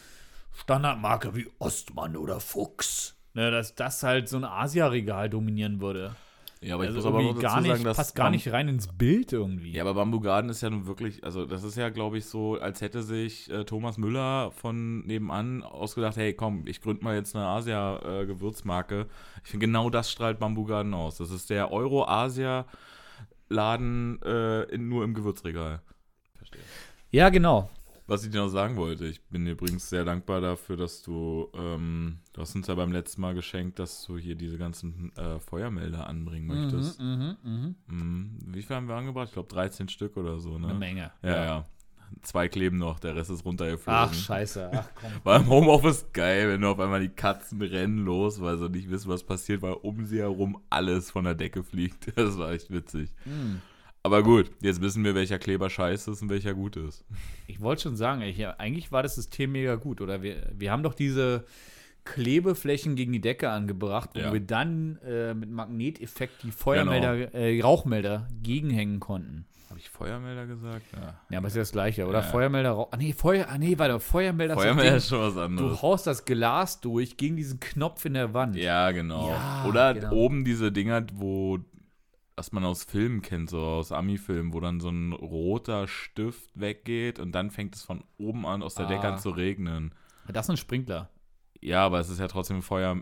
[0.54, 6.16] Standardmarke wie Ostmann oder Fuchs, ne, dass das halt so ein Asia-Regal dominieren würde.
[6.62, 8.68] Ja, aber ich also muss aber noch gar nicht, sagen, dass passt gar nicht rein
[8.68, 9.72] ins Bild irgendwie.
[9.72, 12.60] Ja, aber Bamboo Garden ist ja nun wirklich, also das ist ja, glaube ich, so,
[12.60, 17.34] als hätte sich äh, Thomas Müller von nebenan ausgedacht, hey, komm, ich gründe mal jetzt
[17.34, 19.08] eine Asia-Gewürzmarke.
[19.44, 21.16] ich finde, genau das strahlt Bamboo Garden aus.
[21.18, 25.82] Das ist der Euro-Asia-Laden äh, nur im Gewürzregal.
[26.36, 26.60] Verstehe.
[27.12, 27.70] Ja, genau.
[28.10, 31.48] Was ich dir noch sagen wollte, ich bin dir übrigens sehr dankbar dafür, dass du,
[31.54, 35.40] ähm, du hast uns ja beim letzten Mal geschenkt, dass du hier diese ganzen äh,
[35.40, 37.00] Feuermelder anbringen möchtest.
[37.00, 38.38] Mhm, mhm, Mhm.
[38.48, 39.28] Wie viel haben wir angebracht?
[39.28, 40.70] Ich glaube 13 Stück oder so, ne?
[40.70, 41.12] Eine Menge.
[41.22, 41.66] Ja, ja.
[42.24, 44.00] Zwei kleben noch, der Rest ist runtergeflogen.
[44.00, 44.72] Ach, scheiße.
[44.74, 45.12] Ach, komm.
[45.24, 48.90] War im Homeoffice geil, wenn du auf einmal die Katzen rennen los, weil sie nicht
[48.90, 52.12] wissen, was passiert, weil um sie herum alles von der Decke fliegt.
[52.16, 53.14] Das war echt witzig.
[53.26, 53.62] Hm.
[54.04, 57.04] Aber gut, jetzt wissen wir, welcher Kleber scheiße ist und welcher gut ist.
[57.48, 60.22] Ich wollte schon sagen, ich, eigentlich war das System mega gut, oder?
[60.22, 61.44] Wir, wir haben doch diese
[62.06, 64.34] Klebeflächen gegen die Decke angebracht, wo Ja.
[64.34, 69.46] wir dann äh, mit Magneteffekt die Feuermelder, äh, Rauchmelder gegenhängen konnten.
[69.70, 70.86] Habe ich Feuermelder gesagt?
[70.94, 71.20] Ja.
[71.30, 72.20] Ja, aber ist ja das gleiche, oder?
[72.20, 72.24] Ja.
[72.24, 72.88] Feuermelder, Rauch.
[72.92, 75.82] Ah, nee, Feuer, ah, nee, warte, Feuermelder Feuermelder ist schon was Du anderes.
[75.84, 78.56] haust das Glas durch gegen diesen Knopf in der Wand.
[78.56, 79.30] Ja, genau.
[79.30, 80.12] Ja, Oder genau.
[80.14, 81.60] oben diese Dinger, wo,
[82.40, 87.20] was man aus Filmen kennt, so aus Ami-Filmen, wo dann so ein roter Stift weggeht
[87.20, 89.14] und dann fängt es von oben an aus der Decke Ah.
[89.16, 89.94] an zu regnen.
[90.28, 91.10] Das ist ein Sprinkler.
[91.60, 92.96] Ja, aber es ist ja trotzdem ein Feuer.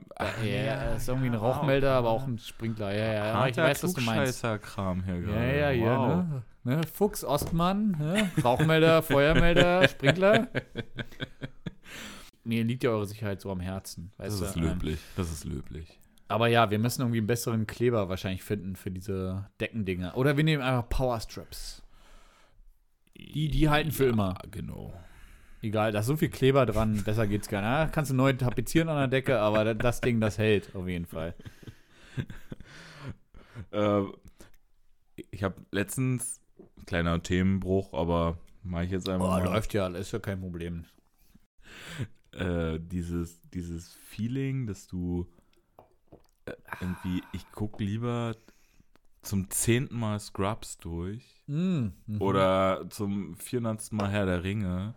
[0.43, 2.91] Ja, ja, das ist irgendwie ein Rauchmelder, aber auch ein Sprinkler.
[2.91, 3.47] Ja, ja, ja.
[3.47, 4.39] Ich weiß, was du meinst.
[4.41, 5.59] Klugscheißer-Kram hier Ja, gerade.
[5.59, 6.23] ja, ja, wow.
[6.63, 6.77] ne?
[6.77, 6.81] ne?
[6.91, 8.31] Fuchs, Ostmann, ne?
[8.43, 10.47] Rauchmelder, Feuermelder, Sprinkler.
[12.43, 14.11] Mir liegt ja eure Sicherheit so am Herzen.
[14.17, 14.59] Das ist du?
[14.61, 14.99] Ähm, löblich.
[15.15, 15.96] Das ist löblich.
[16.29, 20.17] Aber ja, wir müssen irgendwie einen besseren Kleber wahrscheinlich finden für diese Deckendinger.
[20.17, 21.81] Oder wir nehmen einfach Powerstrips.
[23.17, 24.37] Die- die halten für immer.
[24.51, 24.93] Genau.
[25.61, 27.69] Egal, da ist so viel Kleber dran, besser geht's gar nicht.
[27.69, 31.05] Ja, kannst du neu tapezieren an der Decke, aber das Ding, das hält auf jeden
[31.05, 31.33] Fall.
[33.71, 34.03] Äh,
[35.31, 36.39] ich habe letztens,
[36.85, 39.43] kleiner Themenbruch, aber Mache ich jetzt einfach Oh, mal.
[39.45, 40.85] läuft ja, ist ja kein Problem.
[42.33, 45.25] Äh, dieses, dieses Feeling, dass du
[46.79, 48.35] irgendwie, ich gucke lieber
[49.21, 52.21] zum zehnten Mal Scrubs durch Mm, mhm.
[52.21, 53.91] oder zum 400.
[53.93, 54.95] Mal Herr der Ringe.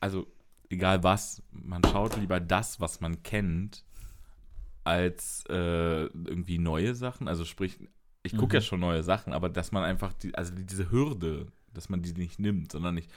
[0.00, 0.26] Also,
[0.70, 3.84] egal was, man schaut lieber das, was man kennt,
[4.84, 7.28] als äh, irgendwie neue Sachen.
[7.28, 7.78] Also, sprich,
[8.22, 8.58] ich gucke Mhm.
[8.58, 12.12] ja schon neue Sachen, aber dass man einfach, die, also diese Hürde, dass man die
[12.12, 13.08] nicht nimmt, sondern ich,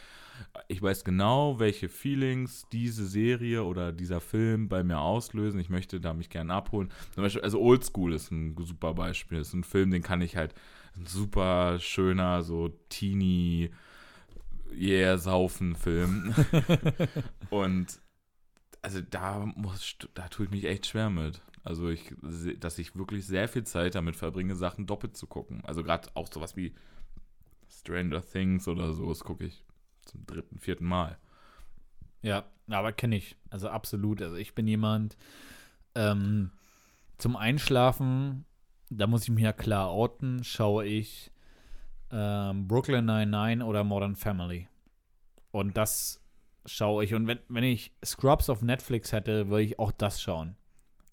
[0.68, 5.60] ich weiß genau, welche Feelings diese Serie oder dieser Film bei mir auslösen.
[5.60, 6.90] Ich möchte da mich gerne abholen.
[7.14, 9.40] Zum Beispiel, also Oldschool ist ein super Beispiel.
[9.40, 10.54] ist ein Film, den kann ich halt,
[10.96, 13.72] ein super schöner, so teeny,
[14.74, 16.34] yeah, saufen Film.
[17.50, 18.00] Und
[18.82, 21.42] also da muss, da tue ich mich echt schwer mit.
[21.64, 22.14] Also ich,
[22.60, 25.62] dass ich wirklich sehr viel Zeit damit verbringe, Sachen doppelt zu gucken.
[25.66, 26.74] Also gerade auch sowas wie
[27.80, 29.64] Stranger Things oder so, das gucke ich
[30.06, 31.18] zum dritten, vierten Mal.
[32.22, 33.36] Ja, aber kenne ich.
[33.50, 34.22] Also absolut.
[34.22, 35.18] Also ich bin jemand,
[35.96, 36.52] ähm,
[37.18, 38.46] zum Einschlafen,
[38.90, 41.32] da muss ich mich ja klar outen, schaue ich
[42.12, 44.68] ähm, Brooklyn 99 oder Modern Family.
[45.52, 46.22] Und das
[46.66, 47.14] schaue ich.
[47.14, 50.56] Und wenn, wenn ich Scrubs auf Netflix hätte, würde ich auch das schauen.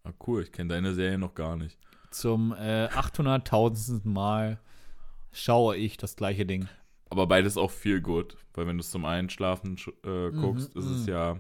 [0.05, 1.79] Ah, cool, ich kenne deine Serie noch gar nicht.
[2.11, 4.07] Zum äh, 800.000.
[4.09, 4.61] Mal
[5.37, 6.69] schaue ich das gleiche Ding.
[7.11, 10.81] Aber beides auch viel gut, weil wenn du es zum Einschlafen sch- äh, guckst, Mhm,
[10.81, 11.09] ist es mhm.
[11.13, 11.39] ja,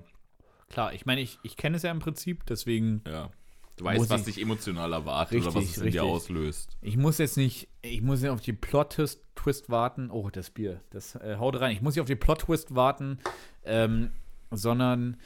[0.68, 3.30] Klar, ich meine, ich, ich kenne es ja im Prinzip, deswegen ja.
[3.76, 6.14] Du weißt, was ich- dich emotional erwartet oder was Richtig, es in dir richtig.
[6.16, 6.76] auslöst.
[6.80, 10.10] Ich muss jetzt nicht, ich muss nicht auf die Plot-Twist Twist warten.
[10.10, 11.72] Oh, das Bier, das äh, haut rein.
[11.72, 13.18] Ich muss nicht auf die Plot-Twist warten,
[13.64, 14.10] ähm,
[14.50, 15.18] sondern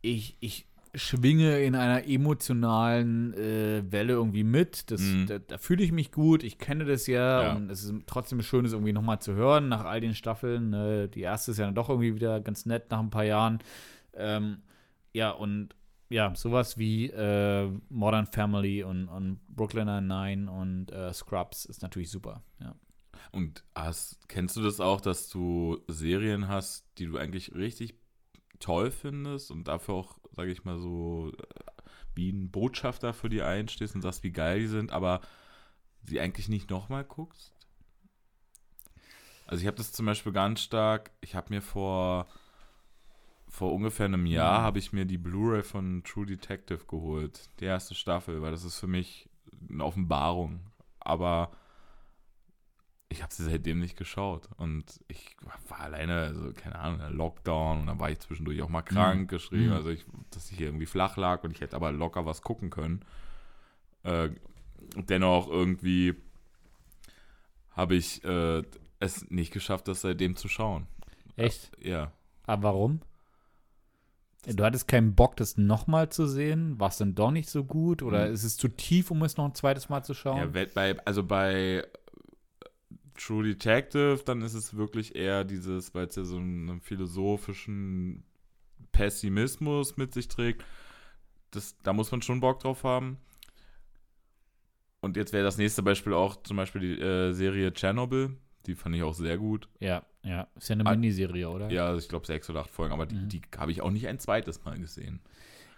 [0.00, 4.90] ich, ich schwinge in einer emotionalen äh, Welle irgendwie mit.
[4.90, 5.26] Das, Mhm.
[5.26, 6.42] Da, da fühle ich mich gut.
[6.42, 7.52] Ich kenne das ja, Ja.
[7.54, 10.72] und es ist trotzdem schön, es irgendwie nochmal zu hören nach all den Staffeln.
[10.72, 13.60] Äh, die erste ist ja dann doch irgendwie wieder ganz nett nach ein paar Jahren.
[14.14, 14.58] Ähm,
[15.14, 15.74] ja, und
[16.10, 22.10] ja, sowas wie äh, Modern Family und, und Brooklyn Nine-Nine und äh, Scrubs ist natürlich
[22.10, 22.42] super.
[22.60, 22.74] Ja.
[23.30, 27.94] Und hast, kennst du das auch, dass du Serien hast, die du eigentlich richtig
[28.58, 31.82] toll findest und dafür auch, sage ich mal so, äh,
[32.14, 35.20] wie ein Botschafter für die einstehst und sagst, wie geil die sind, aber
[36.04, 37.52] sie eigentlich nicht nochmal guckst?
[39.46, 42.26] Also ich habe das zum Beispiel ganz stark, ich habe mir vor,
[43.48, 44.64] vor ungefähr einem Jahr, Mhm.
[44.64, 48.78] habe ich mir die Blu-ray von True Detective geholt, die erste Staffel, weil das ist
[48.78, 49.28] für mich
[49.68, 50.60] eine Offenbarung.
[51.00, 51.50] Aber
[53.12, 54.48] ich habe sie seitdem nicht geschaut.
[54.56, 55.36] Und ich
[55.68, 59.68] war alleine, also keine Ahnung, Lockdown und dann war ich zwischendurch auch mal krank geschrieben,
[59.68, 59.72] Mhm.
[59.76, 62.70] also ich, dass ich hier irgendwie flach lag und ich hätte aber locker was gucken
[62.70, 63.04] können.
[64.02, 64.30] Äh,
[64.96, 66.14] dennoch irgendwie
[67.70, 68.62] habe ich äh,
[68.98, 70.86] es nicht geschafft, das seitdem zu schauen.
[71.36, 71.70] Echt?
[71.80, 72.12] Ja.
[72.46, 73.00] Aber warum?
[74.44, 76.78] Du hattest keinen Bock, das nochmal zu sehen?
[76.80, 78.02] War es dann doch nicht so gut?
[78.02, 78.34] Oder Mhm.
[78.34, 80.52] ist es zu tief, um es noch ein zweites Mal zu schauen?
[80.54, 81.86] ja bei, also bei äh,
[83.16, 88.24] True Detective, dann ist es wirklich eher dieses, weil es ja so einen philosophischen
[88.92, 90.64] Pessimismus mit sich trägt.
[91.50, 93.18] Das, da muss man schon Bock drauf haben.
[95.00, 98.36] Und jetzt wäre das nächste Beispiel auch zum Beispiel die äh, Serie Chernobyl.
[98.66, 99.68] Die fand ich auch sehr gut.
[99.80, 100.46] ja, ja.
[100.54, 101.68] Ist ja eine Ah, Miniserie, oder?
[101.70, 103.28] Ja, also ich glaube sechs oder acht Folgen, aber die, Mhm.
[103.28, 105.20] die habe ich auch nicht ein zweites Mal gesehen.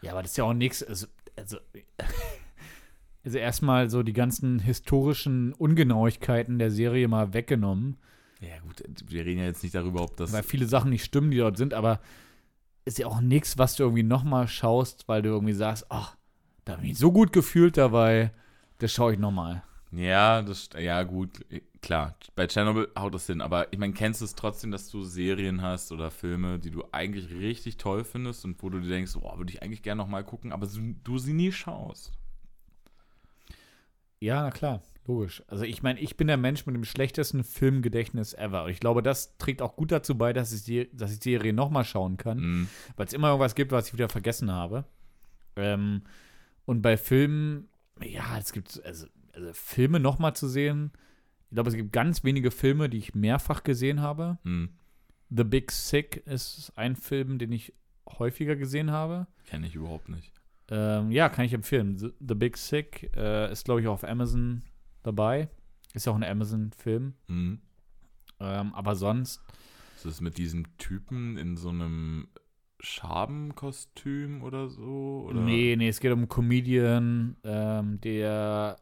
[0.02, 0.82] Ja, aber das ist ja auch nichts.
[0.82, 1.56] Also, also,
[3.24, 7.96] also erstmal so die ganzen historischen Ungenauigkeiten der Serie mal weggenommen,
[8.40, 10.32] Ja, gut, wir reden ja jetzt nicht darüber, ob das.
[10.32, 12.00] weil viele Sachen nicht stimmen, die dort sind, aber
[12.84, 16.16] ist ja auch nichts, was du irgendwie nochmal schaust, weil du irgendwie sagst, ach,
[16.64, 18.32] da habe ich mich so gut gefühlt dabei,
[18.78, 19.62] das schaue ich nochmal.
[19.90, 21.44] Ja, das, ja, gut,
[21.80, 22.16] klar.
[22.34, 25.62] Bei Chernobyl haut das hin, aber ich meine, kennst du es trotzdem, dass du Serien
[25.62, 29.38] hast oder Filme, die du eigentlich richtig toll findest und wo du dir denkst, boah,
[29.38, 32.12] würde ich eigentlich gerne nochmal gucken, aber du sie nie schaust?
[34.24, 35.42] Ja, na klar, logisch.
[35.48, 38.64] Also ich meine, ich bin der Mensch mit dem schlechtesten Filmgedächtnis ever.
[38.64, 41.32] Und ich glaube, das trägt auch gut dazu bei, dass ich die, dass ich die
[41.32, 42.38] Serie nochmal schauen kann.
[42.38, 42.68] Mhm.
[42.96, 44.86] weil es immer irgendwas gibt, was ich wieder vergessen habe.
[45.56, 46.04] Ähm,
[46.64, 47.68] und bei Filmen,
[48.02, 50.92] ja, es gibt, also, also Filme nochmal zu sehen,
[51.50, 54.38] ich glaube, es gibt ganz wenige Filme, die ich mehrfach gesehen habe.
[54.42, 54.70] Mhm.
[55.28, 57.74] The Big Sick ist ein Film, den ich
[58.08, 59.26] häufiger gesehen habe.
[59.44, 60.32] Kenne ich überhaupt nicht.
[60.70, 61.98] Ähm, ja, kann ich empfehlen.
[61.98, 64.62] The, The Big Sick äh, ist, glaube ich, auch auf Amazon
[65.02, 65.48] dabei.
[65.92, 67.14] Ist ja auch ein Amazon-Film.
[67.28, 67.60] Mhm.
[68.40, 69.40] Ähm, aber sonst,
[69.96, 72.28] Ist das mit diesem Typen in so einem
[72.80, 75.26] Schabenkostüm oder so?
[75.28, 75.40] Oder?
[75.40, 78.76] nee, nee, es geht um einen Comedian, ähm, der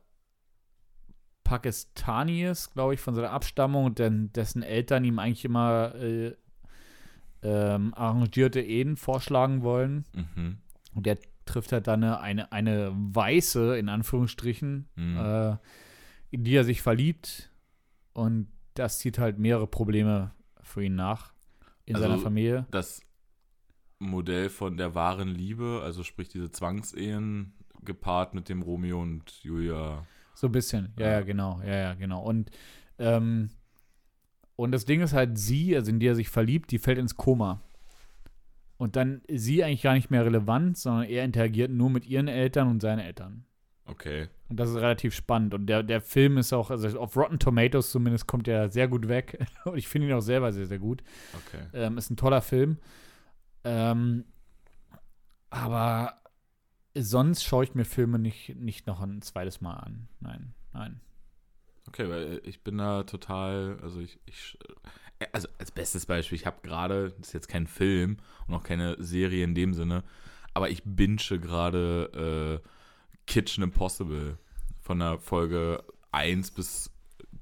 [1.44, 6.34] Pakistani ist, glaube ich, von seiner Abstammung und denn, dessen Eltern ihm eigentlich immer äh,
[7.42, 10.04] ähm, arrangierte Ehen vorschlagen wollen.
[10.14, 10.58] Mhm.
[10.94, 11.18] Und der
[11.52, 15.16] trifft halt dann eine, eine, eine weiße, in Anführungsstrichen, Mhm.
[15.16, 15.56] äh,
[16.30, 17.50] in die er sich verliebt.
[18.14, 21.32] Und das zieht halt mehrere Probleme für ihn nach
[21.84, 22.66] in Also- seiner Familie.
[22.70, 23.02] Das
[23.98, 27.52] Modell von der wahren Liebe, also sprich diese Zwangsehen,
[27.84, 30.04] gepaart mit dem Romeo und Julia.
[30.34, 31.12] So ein bisschen, ja, Ja.
[31.12, 32.22] ja, genau, ja, ja, genau.
[32.22, 32.50] Und,
[32.98, 33.50] ähm,
[34.56, 37.16] und das Ding ist halt, sie, also in die er sich verliebt, die fällt ins
[37.16, 37.60] Koma.
[38.82, 42.26] Und dann ist sie eigentlich gar nicht mehr relevant, sondern er interagiert nur mit ihren
[42.26, 43.44] Eltern und seinen Eltern.
[43.84, 44.26] Okay.
[44.48, 45.54] Und das ist relativ spannend.
[45.54, 49.06] Und der, der Film ist auch, also auf Rotten Tomatoes zumindest kommt er sehr gut
[49.06, 49.46] weg.
[49.66, 51.04] Und ich finde ihn auch selber sehr, sehr gut.
[51.46, 51.62] Okay.
[51.74, 52.78] Ähm, ist ein toller Film.
[53.62, 54.24] Ähm,
[55.50, 56.20] aber
[56.96, 60.08] sonst schaue ich mir Filme nicht, nicht noch ein zweites Mal an.
[60.18, 61.00] Nein, nein.
[61.86, 64.58] Okay, weil ich bin da total, also ich, ich
[65.32, 68.96] also als bestes Beispiel, ich habe gerade, das ist jetzt kein Film und auch keine
[69.02, 70.04] Serie in dem Sinne,
[70.54, 72.68] aber ich binge gerade äh,
[73.26, 74.38] Kitchen Impossible
[74.80, 76.90] von der Folge 1 bis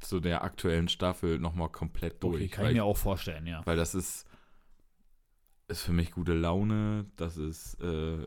[0.01, 2.37] zu der aktuellen Staffel nochmal komplett durch.
[2.37, 3.65] Okay, kann ich mir auch vorstellen, ja.
[3.67, 4.27] Weil das ist,
[5.69, 8.27] ist für mich gute Laune, das ist, äh,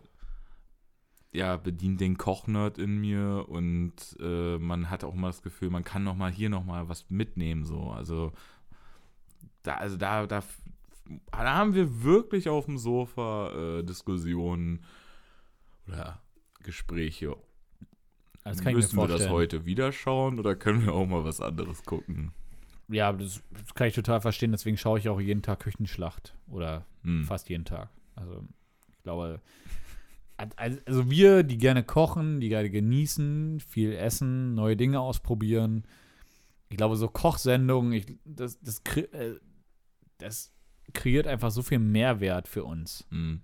[1.32, 5.84] ja, bedient den Kochnerd in mir und äh, man hat auch mal das Gefühl, man
[5.84, 7.90] kann noch mal hier noch mal was mitnehmen, so.
[7.90, 8.34] Also,
[9.64, 10.44] da, also da, da,
[11.32, 14.84] da haben wir wirklich auf dem Sofa äh, Diskussionen
[15.88, 16.22] oder
[16.62, 17.36] Gespräche.
[18.44, 21.84] Das kann Müssen wir das heute wieder schauen oder können wir auch mal was anderes
[21.84, 22.34] gucken?
[22.90, 24.52] Ja, das, das kann ich total verstehen.
[24.52, 26.36] Deswegen schaue ich auch jeden Tag Küchenschlacht.
[26.48, 27.24] Oder Hm.
[27.24, 27.90] fast jeden Tag.
[28.16, 28.44] Also,
[28.92, 29.42] ich glaube,
[30.56, 35.86] also wir, die gerne kochen, die gerne genießen, viel essen, neue Dinge ausprobieren.
[36.70, 39.36] Ich glaube, so Kochsendungen, ich, das, das, äh,
[40.24, 40.54] das
[40.94, 43.06] kreiert einfach so viel Mehrwert für uns.
[43.10, 43.42] Hm.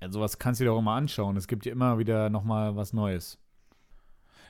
[0.00, 1.36] Also, sowas kannst du dir auch immer anschauen.
[1.36, 3.38] Es gibt ja immer wieder nochmal was Neues.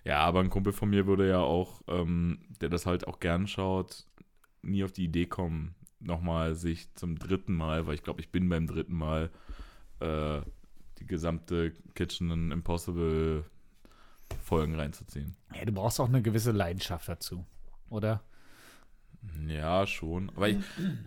[0.05, 3.47] Ja, aber ein Kumpel von mir würde ja auch, ähm, der das halt auch gern
[3.47, 4.07] schaut,
[4.63, 8.49] nie auf die Idee kommen, nochmal sich zum dritten Mal, weil ich glaube, ich bin
[8.49, 9.31] beim dritten Mal,
[10.01, 10.41] äh,
[10.99, 13.45] die gesamte Kitchen Impossible
[14.43, 15.37] Folgen reinzuziehen.
[15.55, 17.45] Ja, du brauchst auch eine gewisse Leidenschaft dazu,
[17.89, 18.23] oder?
[19.47, 20.31] Ja, schon.
[20.31, 20.57] Aber ich,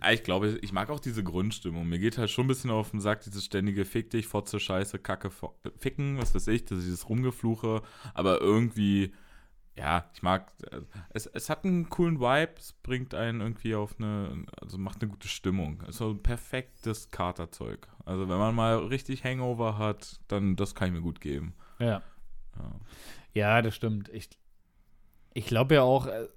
[0.00, 1.88] ah, ich glaube, ich mag auch diese Grundstimmung.
[1.88, 4.98] Mir geht halt schon ein bisschen auf den Sack, dieses ständige Fick dich, Fotze, Scheiße,
[5.00, 7.82] Kacke, Fo- Ficken, was weiß ich, das ist dieses Rumgefluche.
[8.12, 9.12] Aber irgendwie,
[9.76, 13.96] ja, ich mag, äh, es, es hat einen coolen Vibe, es bringt einen irgendwie auf
[13.98, 15.82] eine, also macht eine gute Stimmung.
[15.82, 17.88] Es ist so ein perfektes Katerzeug.
[18.04, 21.54] Also wenn man mal richtig Hangover hat, dann das kann ich mir gut geben.
[21.80, 22.02] Ja.
[22.56, 22.72] Ja.
[23.32, 24.08] Ja, das stimmt.
[24.10, 24.28] Ich,
[25.32, 26.28] ich glaube ja auch, äh,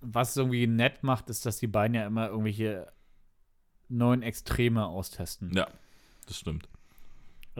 [0.00, 2.86] was es irgendwie nett macht, ist, dass die beiden ja immer irgendwelche
[3.88, 5.52] neuen Extreme austesten.
[5.54, 5.66] Ja,
[6.26, 6.68] das stimmt.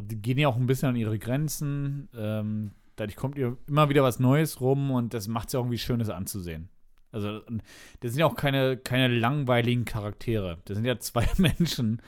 [0.00, 2.08] Die gehen ja auch ein bisschen an ihre Grenzen.
[2.16, 5.78] Ähm, dadurch kommt ihr immer wieder was Neues rum und das macht es ja irgendwie
[5.78, 6.68] Schönes anzusehen.
[7.12, 7.40] Also,
[8.00, 10.58] das sind ja auch keine, keine langweiligen Charaktere.
[10.64, 12.00] Das sind ja zwei Menschen.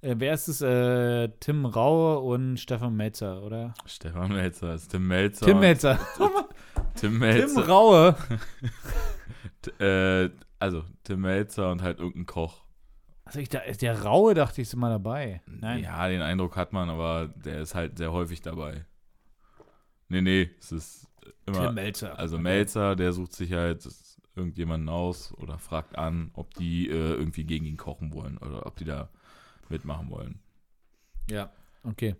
[0.00, 0.62] Äh, wer ist es?
[0.62, 3.74] Äh, Tim Raue und Stefan Melzer, oder?
[3.84, 5.46] Stefan Melzer ist Tim Melzer.
[5.46, 5.98] Tim Melzer.
[6.96, 7.66] Tim Tim Melzer.
[7.66, 8.16] Raue.
[9.62, 12.64] T- äh, also Tim Melzer und halt irgendein Koch.
[13.24, 15.42] Also ich der Raue dachte ich ist immer dabei.
[15.46, 15.82] Nein.
[15.82, 18.84] Ja, den Eindruck hat man, aber der ist halt sehr häufig dabei.
[20.08, 21.08] Nee, nee, es ist
[21.46, 21.66] immer.
[21.66, 22.18] Tim Melzer.
[22.18, 23.86] Also Melzer, der sucht sich halt
[24.36, 28.76] irgendjemanden aus oder fragt an, ob die äh, irgendwie gegen ihn kochen wollen oder ob
[28.76, 29.08] die da
[29.68, 30.38] mitmachen wollen.
[31.28, 31.50] Ja,
[31.82, 32.14] okay.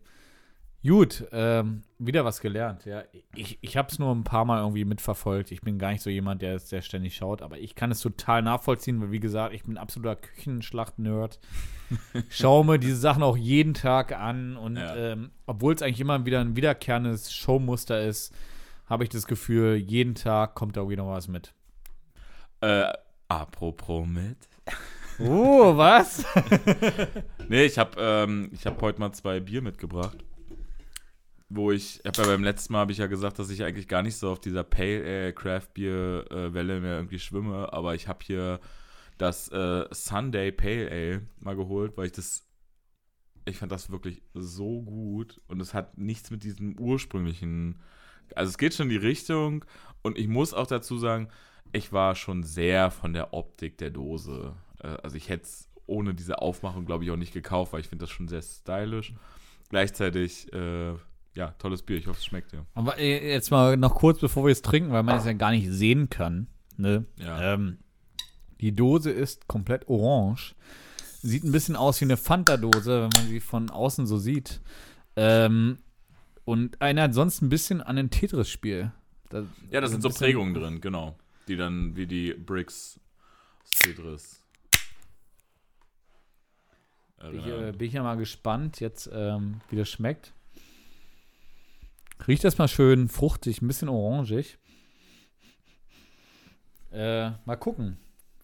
[0.87, 2.85] Gut, ähm, wieder was gelernt.
[2.85, 3.03] Ja,
[3.35, 5.51] ich, ich habe es nur ein paar Mal irgendwie mitverfolgt.
[5.51, 8.01] Ich bin gar nicht so jemand, der es sehr ständig schaut, aber ich kann es
[8.01, 11.40] total nachvollziehen, weil wie gesagt, ich bin ein absoluter Küchenschlacht-Nerd.
[12.31, 14.94] Schaue mir diese Sachen auch jeden Tag an und Ja.
[14.94, 18.35] ähm, obwohl es eigentlich immer wieder ein wiederkehrendes Showmuster ist,
[18.87, 21.53] habe ich das Gefühl, jeden Tag kommt da irgendwie noch was mit.
[22.61, 22.92] Äh,
[23.29, 24.37] apropos mit.
[25.18, 26.25] Oh, was?
[27.49, 30.18] Nee, ich habe ähm, ich hab heute mal zwei Bier mitgebracht.
[31.49, 33.86] Wo ich, ich habe ja beim letzten Mal habe ich ja gesagt, dass ich eigentlich
[33.86, 37.94] gar nicht so auf dieser Pale Ale Craft Beer äh, Welle mehr irgendwie schwimme, aber
[37.94, 38.61] ich habe hier
[39.18, 42.42] das äh, Sunday Pale Ale mal geholt, weil ich das
[43.49, 47.80] ich fand das wirklich so gut und es hat nichts mit diesem ursprünglichen
[48.34, 49.64] also es geht schon in die Richtung
[50.03, 51.28] und ich muss auch dazu sagen,
[51.72, 54.55] ich war schon sehr von der Optik der Dose.
[54.82, 57.88] Äh, also ich hätte es ohne diese Aufmachung, glaube ich, auch nicht gekauft, weil ich
[57.88, 59.14] finde das schon sehr stylisch.
[59.68, 60.94] Gleichzeitig, äh,
[61.37, 61.97] ja, tolles Bier.
[61.99, 62.66] Ich hoffe, es schmeckt dir.
[62.74, 65.51] Aber äh, jetzt mal noch kurz, bevor wir es trinken, weil man es ja gar
[65.53, 66.49] nicht sehen kann.
[66.76, 67.05] Ne?
[67.18, 67.55] Ja.
[67.55, 67.78] Ähm,
[68.61, 70.55] die Dose ist komplett orange.
[71.22, 74.61] Sieht ein bisschen aus wie eine Fanta-Dose, wenn man sie von außen so sieht.
[75.16, 75.78] Ähm,
[76.45, 78.93] und erinnert sonst ein bisschen an ein Tetris-Spiel.
[79.30, 81.16] Da- Ja, da sind so Prägungen drin, genau.
[81.49, 82.99] Die dann wie die Bricks
[83.64, 84.43] aus Tetris.
[87.20, 90.32] Bin ich, äh, bin ich ja mal gespannt, jetzt, ähm, wie das schmeckt.
[92.26, 94.58] Riecht erstmal schön fruchtig, ein bisschen orangig.
[96.92, 97.98] Äh, mal gucken,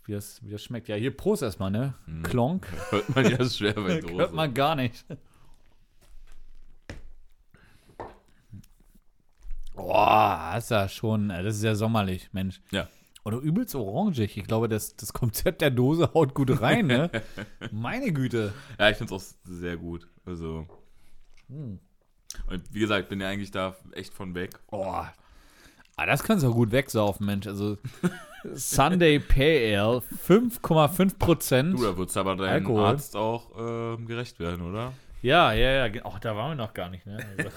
[0.05, 0.89] wie das, wie das schmeckt.
[0.89, 1.95] Ja, hier Prost erstmal, ne?
[2.07, 2.23] Mhm.
[2.23, 2.69] Klonk.
[2.91, 4.15] Hört man ja schwer bei Dose.
[4.19, 5.05] Hört man gar nicht.
[9.75, 12.61] Boah, das ist ja schon, äh, das ist ja sommerlich, Mensch.
[12.71, 12.89] Ja.
[13.25, 14.37] Oder übelst orangig.
[14.37, 17.11] Ich glaube, das, das Konzept der Dose haut gut rein, ne?
[17.71, 18.53] Meine Güte.
[18.79, 20.09] Ja, ich finde es auch sehr gut.
[20.25, 20.67] Also.
[21.49, 21.79] Hm.
[22.49, 24.59] Und wie gesagt, bin ja eigentlich da echt von weg.
[24.71, 25.05] Oh.
[25.97, 27.47] Ah, das kannst du auch gut wegsaufen, Mensch.
[27.47, 27.79] Also
[28.55, 31.79] Sunday Pale Ale, 5,5 Prozent.
[31.79, 32.85] Du, da wird es aber deinem Alkohol.
[32.85, 34.93] Arzt auch ähm, gerecht werden, oder?
[35.23, 36.03] Ja, ja, ja.
[36.05, 37.19] Ach, da waren wir noch gar nicht, ne?
[37.39, 37.51] Also.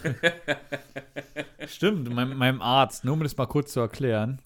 [1.68, 4.40] Stimmt, mein, meinem Arzt, nur um das mal kurz zu erklären.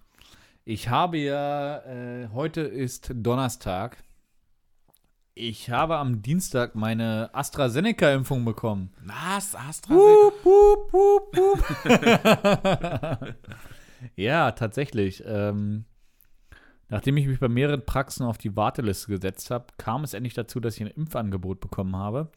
[0.63, 3.97] Ich habe ja, äh, heute ist Donnerstag.
[5.41, 8.91] Ich habe am Dienstag meine AstraZeneca-Impfung bekommen.
[9.05, 9.55] Was?
[9.55, 9.95] Astra?
[9.95, 13.35] Wup, wup, wup, wup.
[14.17, 15.23] ja, tatsächlich.
[15.25, 15.85] Ähm,
[16.89, 20.59] nachdem ich mich bei mehreren Praxen auf die Warteliste gesetzt habe, kam es endlich dazu,
[20.59, 22.29] dass ich ein Impfangebot bekommen habe.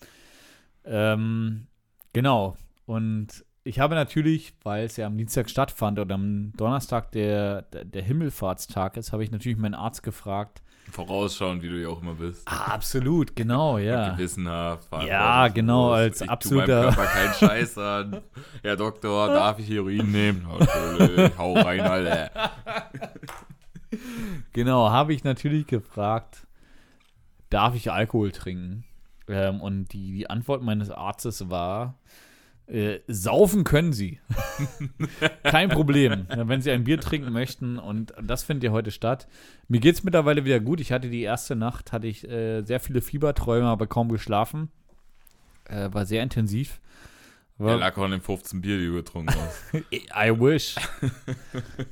[0.85, 1.67] Ähm,
[2.13, 2.57] genau.
[2.87, 7.85] Und ich habe natürlich, weil es ja am Dienstag stattfand und am Donnerstag der, der,
[7.85, 10.63] der Himmelfahrtstag ist, habe ich natürlich meinen Arzt gefragt.
[10.91, 12.47] Vorausschauen, wie du ja auch immer bist.
[12.47, 14.11] Ah, absolut, genau, ja.
[14.11, 14.89] Gewissenhaft.
[15.07, 18.21] Ja, genau, als ich absoluter- meinem Körper keinen Scheiß an.
[18.63, 20.47] Herr Doktor, darf ich Heroin nehmen?
[20.59, 22.31] Natürlich, hau rein, Alter.
[24.53, 26.47] Genau, habe ich natürlich gefragt,
[27.51, 28.85] darf ich Alkohol trinken?
[29.29, 31.99] Ähm, und die, die Antwort meines Arztes war,
[32.73, 34.19] äh, saufen können Sie.
[35.43, 37.79] Kein Problem, ja, wenn Sie ein Bier trinken möchten.
[37.79, 39.29] Und das findet ja heute statt.
[39.69, 40.81] Mir geht es mittlerweile wieder gut.
[40.81, 44.71] Ich hatte die erste Nacht, hatte ich äh, sehr viele Fieberträume, aber kaum geschlafen.
[45.69, 46.81] Äh, war sehr intensiv.
[47.59, 49.75] War, lag auch an den 15 Bier, die du getrunken hast.
[49.93, 50.77] I wish.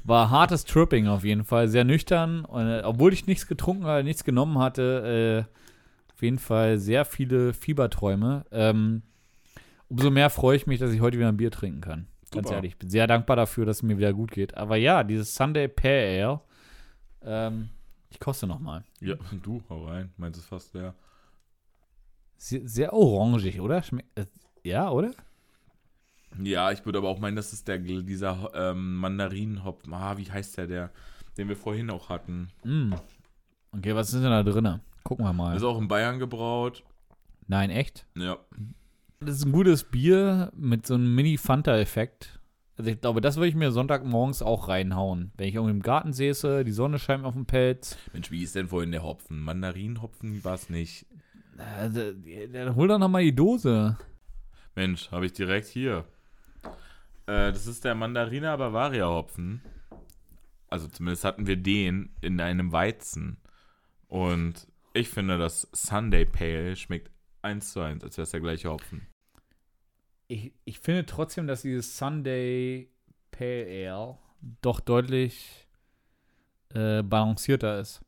[0.05, 1.69] War hartes Tripping auf jeden Fall.
[1.69, 2.47] Sehr nüchtern.
[2.47, 7.05] Und, äh, obwohl ich nichts getrunken oder nichts genommen hatte, äh, auf jeden Fall sehr
[7.05, 8.47] viele Fieberträume.
[8.51, 9.03] Ähm,
[9.91, 12.07] umso mehr freue ich mich, dass ich heute wieder ein Bier trinken kann.
[12.31, 12.57] Ganz Super.
[12.57, 12.73] ehrlich.
[12.73, 14.57] Ich bin sehr dankbar dafür, dass es mir wieder gut geht.
[14.57, 16.41] Aber ja, dieses Sunday Ale,
[17.23, 17.71] ähm,
[18.09, 18.85] ich koste noch mal.
[19.01, 20.13] Ja, du, hau rein.
[20.17, 20.95] Meinst es fast leer.
[22.37, 23.83] Sehr, sehr orangig, oder?
[23.83, 24.27] Schme äh,
[24.63, 25.11] ja, oder?
[26.41, 29.93] Ja, ich würde aber auch meinen, das ist der, dieser ähm, Mandarinenhopfen.
[29.93, 30.91] Ah, wie heißt der, der,
[31.37, 32.49] den wir vorhin auch hatten?
[32.63, 32.95] Mm.
[33.73, 34.81] Okay, was ist denn da drin?
[35.03, 35.57] Gucken wir mal.
[35.57, 36.85] Ist auch in Bayern gebraut.
[37.49, 38.07] Nein, echt?
[38.17, 38.39] Ja.
[39.23, 42.41] Das ist ein gutes Bier mit so einem Mini-Fanta-Effekt.
[42.79, 45.31] Also ich glaube, das würde ich mir Sonntagmorgens auch reinhauen.
[45.37, 47.99] Wenn ich irgendwie im Garten säße, die Sonne scheint mir auf den Pelz.
[48.15, 49.43] Mensch, wie ist denn vorhin der Hopfen?
[49.43, 51.05] Mandarinenhopfen war es nicht.
[51.59, 52.15] Also,
[52.51, 53.99] dann hol doch noch mal die Dose.
[54.75, 56.07] Mensch, habe ich direkt hier.
[57.27, 59.61] Äh, das ist der Mandarina Bavaria Hopfen.
[60.69, 63.37] Also zumindest hatten wir den in einem Weizen.
[64.09, 67.11] Und ich finde, das Sunday Pale schmeckt
[67.43, 69.10] eins zu eins, als wäre es der gleiche Hopfen.
[70.31, 72.89] Ich, ich finde trotzdem, dass dieses Sunday
[73.33, 74.19] Pale Ale
[74.63, 75.67] doch deutlich
[76.73, 78.01] äh, balancierter ist.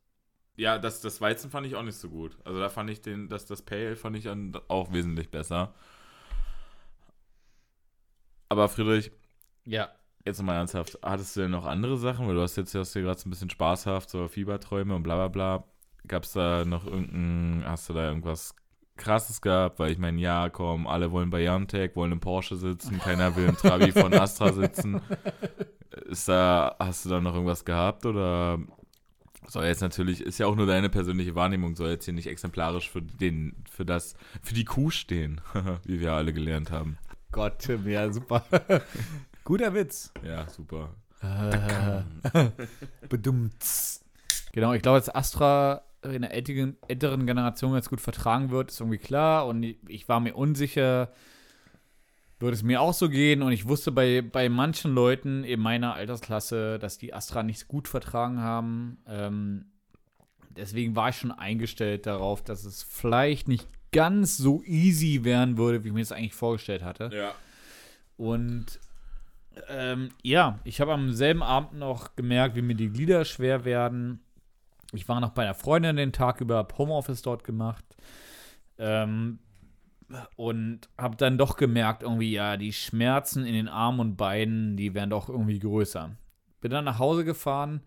[0.55, 2.37] Ja, das, das Weizen fand ich auch nicht so gut.
[2.45, 5.75] Also da fand ich den, das, das Pale fand ich auch wesentlich besser.
[8.49, 9.11] Aber Friedrich,
[9.65, 9.91] Ja.
[10.25, 12.29] jetzt mal ernsthaft, hattest du denn noch andere Sachen?
[12.29, 15.17] Weil du hast jetzt hast du gerade so ein bisschen spaßhaft, so Fieberträume und bla
[15.17, 15.65] bla bla.
[16.07, 18.55] Gab es da noch irgendein, hast du da irgendwas
[18.97, 19.79] krasses gehabt?
[19.79, 23.47] Weil ich meine, ja, komm, alle wollen bei Biontech, wollen im Porsche sitzen, keiner will
[23.49, 25.01] im Trabi von Astra sitzen.
[26.07, 28.59] Ist da, hast du da noch irgendwas gehabt oder
[29.49, 32.91] soll jetzt natürlich, ist ja auch nur deine persönliche Wahrnehmung, soll jetzt hier nicht exemplarisch
[32.91, 35.41] für den, für das, für die Kuh stehen,
[35.85, 36.97] wie wir alle gelernt haben.
[37.33, 38.45] Gott, Tim, ja, super.
[39.45, 40.13] Guter Witz.
[40.25, 40.95] Ja, super.
[41.23, 42.03] Äh,
[43.09, 43.65] Bedummt.
[44.53, 48.81] Genau, ich glaube, dass Astra in der älteren, älteren Generation jetzt gut vertragen wird, ist
[48.81, 49.47] irgendwie klar.
[49.47, 51.13] Und ich, ich war mir unsicher,
[52.39, 53.43] würde es mir auch so gehen.
[53.43, 57.89] Und ich wusste bei, bei manchen Leuten in meiner Altersklasse, dass die Astra nicht gut
[57.89, 58.99] vertragen haben.
[59.07, 59.67] Ähm,
[60.51, 65.85] deswegen war ich schon eingestellt darauf, dass es vielleicht nicht ganz so easy werden würde,
[65.85, 67.11] wie ich mir das eigentlich vorgestellt hatte.
[67.13, 67.35] Ja.
[68.17, 68.81] Und
[69.69, 74.21] ähm, ja, ich habe am selben Abend noch gemerkt, wie mir die Glieder schwer werden.
[74.93, 77.85] Ich war noch bei einer Freundin den Tag über, hab Homeoffice dort gemacht.
[78.79, 79.39] Ähm,
[80.37, 84.95] und habe dann doch gemerkt, irgendwie, ja, die Schmerzen in den Armen und Beinen, die
[84.95, 86.11] werden doch irgendwie größer.
[86.61, 87.81] Bin dann nach Hause gefahren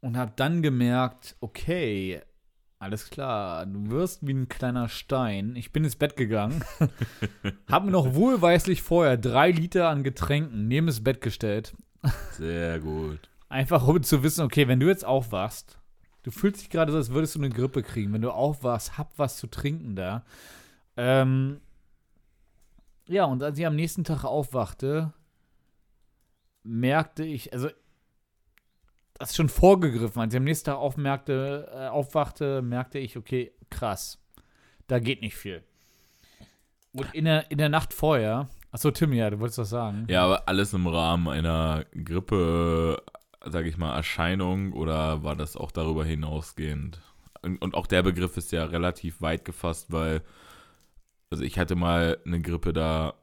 [0.00, 2.22] und habe dann gemerkt, okay,
[2.78, 5.54] alles klar, du wirst wie ein kleiner Stein.
[5.54, 6.64] Ich bin ins Bett gegangen,
[7.70, 11.74] habe mir noch wohlweislich vorher drei Liter an Getränken neben das Bett gestellt.
[12.32, 13.20] Sehr gut.
[13.48, 15.78] Einfach um zu wissen, okay, wenn du jetzt aufwachst,
[16.22, 18.12] du fühlst dich gerade so, als würdest du eine Grippe kriegen.
[18.12, 20.24] Wenn du aufwachst, hab was zu trinken da.
[20.96, 21.60] Ähm,
[23.06, 25.12] ja, und als ich am nächsten Tag aufwachte,
[26.62, 27.68] merkte ich, also
[29.14, 30.20] das ist schon vorgegriffen.
[30.20, 34.18] Als ich am nächsten Tag aufmerkte, äh, aufwachte, merkte ich, okay, krass,
[34.86, 35.62] da geht nicht viel.
[36.92, 40.06] Und in der, in der Nacht vorher, achso, Tim, ja, du wolltest was sagen.
[40.08, 43.02] Ja, aber alles im Rahmen einer Grippe,
[43.46, 47.00] sag ich mal, Erscheinung oder war das auch darüber hinausgehend?
[47.42, 50.22] Und, und auch der Begriff ist ja relativ weit gefasst, weil
[51.32, 53.14] also ich hatte mal eine Grippe da,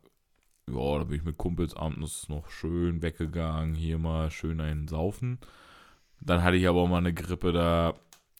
[0.67, 5.37] ja, da bin ich mit Kumpels abends noch schön weggegangen, hier mal schön einen saufen.
[6.19, 7.93] Dann hatte ich aber auch mal eine Grippe da,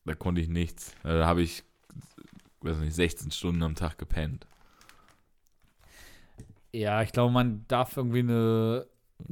[0.06, 0.96] da konnte ich nichts.
[1.04, 1.64] Da habe ich,
[2.62, 4.48] weiß nicht, 16 Stunden am Tag gepennt.
[6.74, 8.88] Ja, ich glaube, man darf irgendwie eine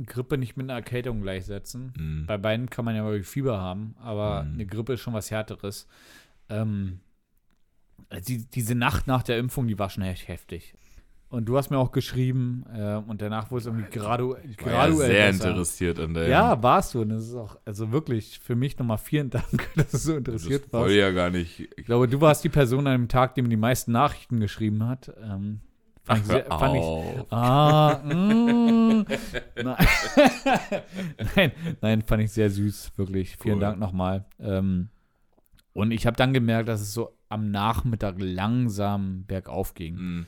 [0.06, 1.94] Grippe nicht mit einer Erkältung gleichsetzen.
[1.98, 2.26] Mhm.
[2.28, 4.54] Bei beiden kann man ja wirklich Fieber haben, aber Mhm.
[4.56, 5.88] eine Grippe ist schon was Härteres.
[6.50, 7.00] Ähm,
[8.28, 10.74] die, diese Nacht nach der Impfung, die war schon echt heftig.
[11.30, 14.30] Und du hast mir auch geschrieben, äh, und danach wurde es irgendwie gradu
[14.64, 15.50] War ja sehr besser.
[15.50, 16.30] interessiert an der.
[16.30, 17.02] Ja, warst du.
[17.02, 20.18] Und das ist auch, also wirklich für mich nochmal vielen Dank, dass du so das
[20.20, 20.96] interessiert wollte warst.
[20.96, 21.68] ja gar nicht.
[21.76, 24.88] Ich glaube, du warst die Person an dem Tag, die mir die meisten Nachrichten geschrieben
[24.88, 25.12] hat.
[25.22, 25.60] Ähm,
[26.08, 27.32] fand, ich sehr, hör fand ich.
[27.32, 29.06] Ah, mm,
[29.64, 29.88] nein.
[31.36, 31.52] nein,
[31.82, 33.38] nein, fand ich sehr süß, wirklich.
[33.38, 33.62] Vielen Cool.
[33.62, 34.26] Dank nochmal.
[34.40, 34.90] Ähm,
[35.74, 39.96] und ich habe dann gemerkt, dass es so am Nachmittag langsam bergauf ging.
[39.96, 40.26] Mhm.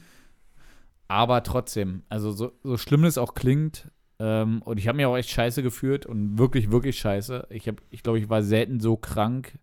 [1.07, 5.17] Aber trotzdem, also so, so schlimm es auch klingt, ähm, und ich habe mich auch
[5.17, 7.47] echt scheiße gefühlt und wirklich, wirklich scheiße.
[7.49, 9.57] Ich habe, ich glaube, ich war selten so krank,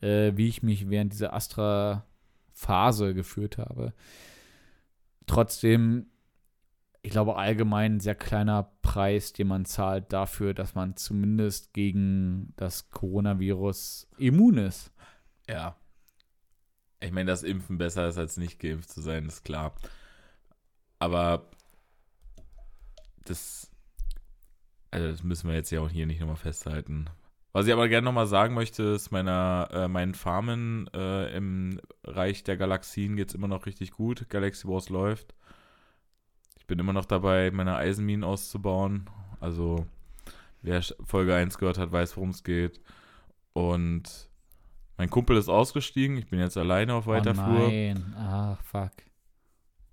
[0.00, 3.92] äh, wie ich mich während dieser Astra-Phase gefühlt habe.
[5.26, 6.06] Trotzdem,
[7.02, 12.52] ich glaube, allgemein ein sehr kleiner Preis, den man zahlt dafür, dass man zumindest gegen
[12.56, 14.92] das Coronavirus immun ist.
[15.48, 15.76] Ja.
[17.00, 19.74] Ich meine, dass Impfen besser ist, als nicht geimpft zu sein, ist klar.
[20.98, 21.50] Aber
[23.24, 23.70] das,
[24.90, 27.10] also das müssen wir jetzt ja auch hier nicht nochmal festhalten.
[27.54, 32.42] Was ich aber gerne nochmal sagen möchte, ist, meiner, äh, meinen Farmen äh, im Reich
[32.42, 34.28] der Galaxien geht es immer noch richtig gut.
[34.28, 35.36] Galaxy Wars läuft.
[36.58, 39.08] Ich bin immer noch dabei, meine Eisenminen auszubauen.
[39.38, 39.86] Also,
[40.62, 42.80] wer Folge 1 gehört hat, weiß, worum es geht.
[43.52, 44.28] Und
[44.96, 46.16] mein Kumpel ist ausgestiegen.
[46.16, 48.90] Ich bin jetzt alleine auf weiter oh nein, ach, fuck.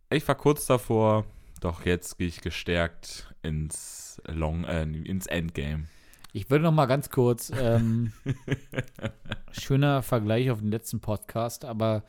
[0.09, 1.25] Ich war kurz davor,
[1.59, 5.85] doch jetzt gehe ich gestärkt ins Long, äh, ins Endgame.
[6.33, 8.13] Ich würde noch mal ganz kurz, ähm,
[9.51, 12.03] schöner Vergleich auf den letzten Podcast, aber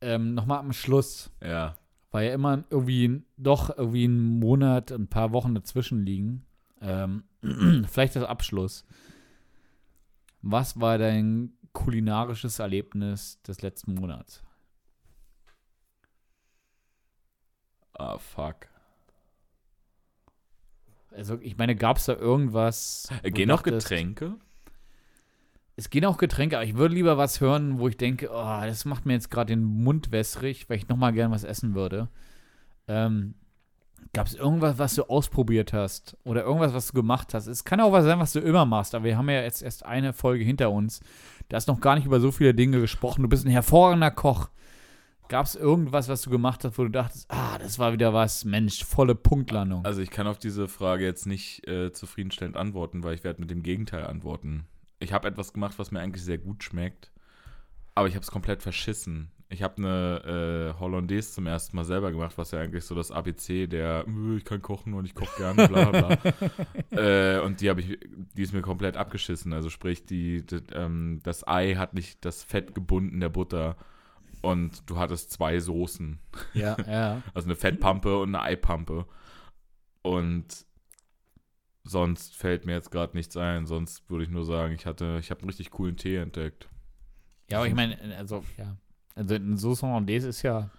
[0.00, 1.76] ähm, noch mal am Schluss, Ja.
[2.10, 6.44] weil ja immer irgendwie doch irgendwie ein Monat, ein paar Wochen dazwischen liegen.
[6.80, 7.24] Ähm,
[7.88, 8.84] vielleicht das Abschluss.
[10.42, 14.42] Was war dein kulinarisches Erlebnis des letzten Monats?
[17.96, 18.66] Ah, fuck.
[21.16, 23.08] Also, ich meine, gab es da irgendwas?
[23.22, 24.34] Äh, gehen dachtest- Getränke?
[25.76, 28.84] Es gehen auch Getränke, aber ich würde lieber was hören, wo ich denke, oh, das
[28.84, 32.08] macht mir jetzt gerade den Mund wässrig, weil ich noch mal gern was essen würde.
[32.86, 33.34] Ähm,
[34.12, 36.16] Gab es irgendwas, was du ausprobiert hast?
[36.24, 37.48] Oder irgendwas, was du gemacht hast?
[37.48, 39.84] Es kann auch was sein, was du immer machst, aber wir haben ja jetzt erst
[39.84, 41.00] eine Folge hinter uns.
[41.48, 43.22] Da hast noch gar nicht über so viele Dinge gesprochen.
[43.22, 44.50] Du bist ein hervorragender Koch.
[45.28, 48.44] Gab es irgendwas, was du gemacht hast, wo du dachtest, ah, das war wieder was,
[48.44, 49.84] Mensch, volle Punktlandung?
[49.84, 53.50] Also ich kann auf diese Frage jetzt nicht äh, zufriedenstellend antworten, weil ich werde mit
[53.50, 54.66] dem Gegenteil antworten.
[54.98, 57.10] Ich habe etwas gemacht, was mir eigentlich sehr gut schmeckt,
[57.94, 59.30] aber ich habe es komplett verschissen.
[59.48, 63.10] Ich habe eine äh, Hollandaise zum ersten Mal selber gemacht, was ja eigentlich so das
[63.10, 66.18] ABC der "Äh, ich kann kochen und ich koche gerne, bla bla.
[66.90, 67.98] äh, und die habe ich,
[68.36, 69.52] die ist mir komplett abgeschissen.
[69.52, 73.76] Also sprich, die, die ähm, das Ei hat nicht das Fett gebunden der Butter
[74.44, 76.18] und du hattest zwei Soßen.
[76.52, 77.22] ja, ja.
[77.32, 79.06] Also eine Fettpampe und eine Eipampe.
[80.02, 80.66] Und
[81.82, 83.66] sonst fällt mir jetzt gerade nichts ein.
[83.66, 86.68] Sonst würde ich nur sagen, ich hatte, ich habe einen richtig coolen Tee entdeckt.
[87.50, 88.76] Ja, aber ich meine, also, ja.
[89.14, 90.70] Also, ein Sauce Hollandaise ist ja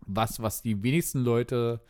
[0.00, 1.80] was, was die wenigsten Leute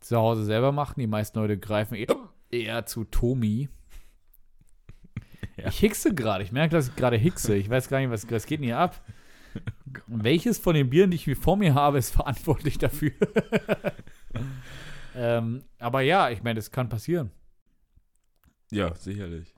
[0.00, 0.98] zu Hause selber machen.
[0.98, 2.16] Die meisten Leute greifen eher,
[2.50, 3.68] eher zu Tomi.
[5.56, 5.68] Ja.
[5.68, 6.42] Ich hickse gerade.
[6.42, 7.54] Ich merke, dass ich gerade hickse.
[7.54, 9.02] Ich weiß gar nicht, was, was geht denn hier ab?
[10.06, 13.12] Welches von den Bieren, die ich hier vor mir habe, ist verantwortlich dafür?
[15.14, 17.30] ähm, aber ja, ich meine, das kann passieren.
[18.70, 19.54] Ja, sicherlich.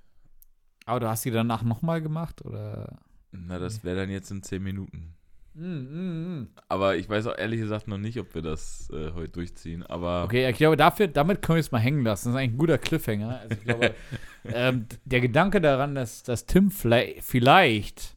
[0.86, 2.44] Aber du hast die danach nochmal gemacht?
[2.44, 2.98] Oder?
[3.30, 5.14] Na, das wäre dann jetzt in 10 Minuten.
[5.54, 6.48] Mm, mm, mm.
[6.68, 9.82] Aber ich weiß auch ehrlich gesagt noch nicht, ob wir das äh, heute durchziehen.
[9.82, 12.28] Aber Okay, ich glaube, dafür, damit können wir es mal hängen lassen.
[12.28, 13.40] Das ist eigentlich ein guter Cliffhanger.
[13.40, 13.94] Also ich glaube,
[14.44, 18.14] ähm, der Gedanke daran, dass, dass Tim vielleicht, vielleicht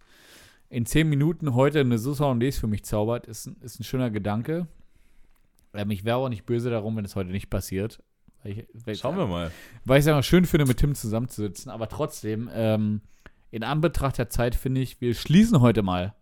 [0.75, 4.67] in zehn Minuten heute eine Saison-Days für mich zaubert, ist, ein- ist ein schöner Gedanke.
[5.73, 8.03] Ähm, ich wäre auch nicht böse darum, wenn es heute nicht passiert.
[8.43, 8.65] Ich,
[8.99, 9.51] schauen wir mal.
[9.85, 11.71] Weil ich es einfach schön finde, mit Tim zusammenzusitzen.
[11.71, 13.01] Aber trotzdem, ähm,
[13.51, 16.13] in Anbetracht der Zeit finde ich, wir schließen heute mal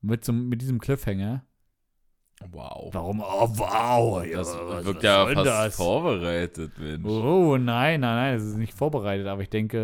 [0.00, 1.44] mit, so, mit diesem Cliffhanger.
[2.50, 2.90] Wow.
[2.92, 3.20] Warum?
[3.20, 4.22] Oh, wow.
[4.30, 5.76] Das was- wirkt ja fast das?
[5.76, 7.06] vorbereitet, Mensch.
[7.06, 9.78] Oh, nein, nein, nein, das ist nicht vorbereitet, aber ich denke,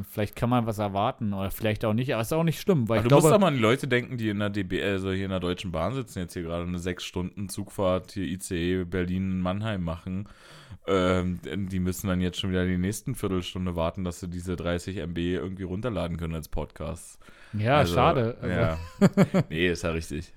[0.00, 2.60] äh, vielleicht kann man was erwarten oder vielleicht auch nicht, aber es ist auch nicht
[2.60, 4.38] schlimm, weil Aber ich du musst glaube, doch mal an die Leute denken, die in
[4.38, 7.50] der DB, also hier in der Deutschen Bahn sitzen, jetzt hier gerade eine sechs Stunden
[7.50, 10.28] Zugfahrt hier ICE Berlin-Mannheim machen.
[10.86, 14.96] Ähm, die müssen dann jetzt schon wieder die nächsten Viertelstunde warten, dass sie diese 30
[14.96, 17.18] MB irgendwie runterladen können als Podcast.
[17.52, 18.36] ja, Also, schade.
[18.40, 18.78] Also, Ja.
[19.50, 20.32] nee, ist ja richtig.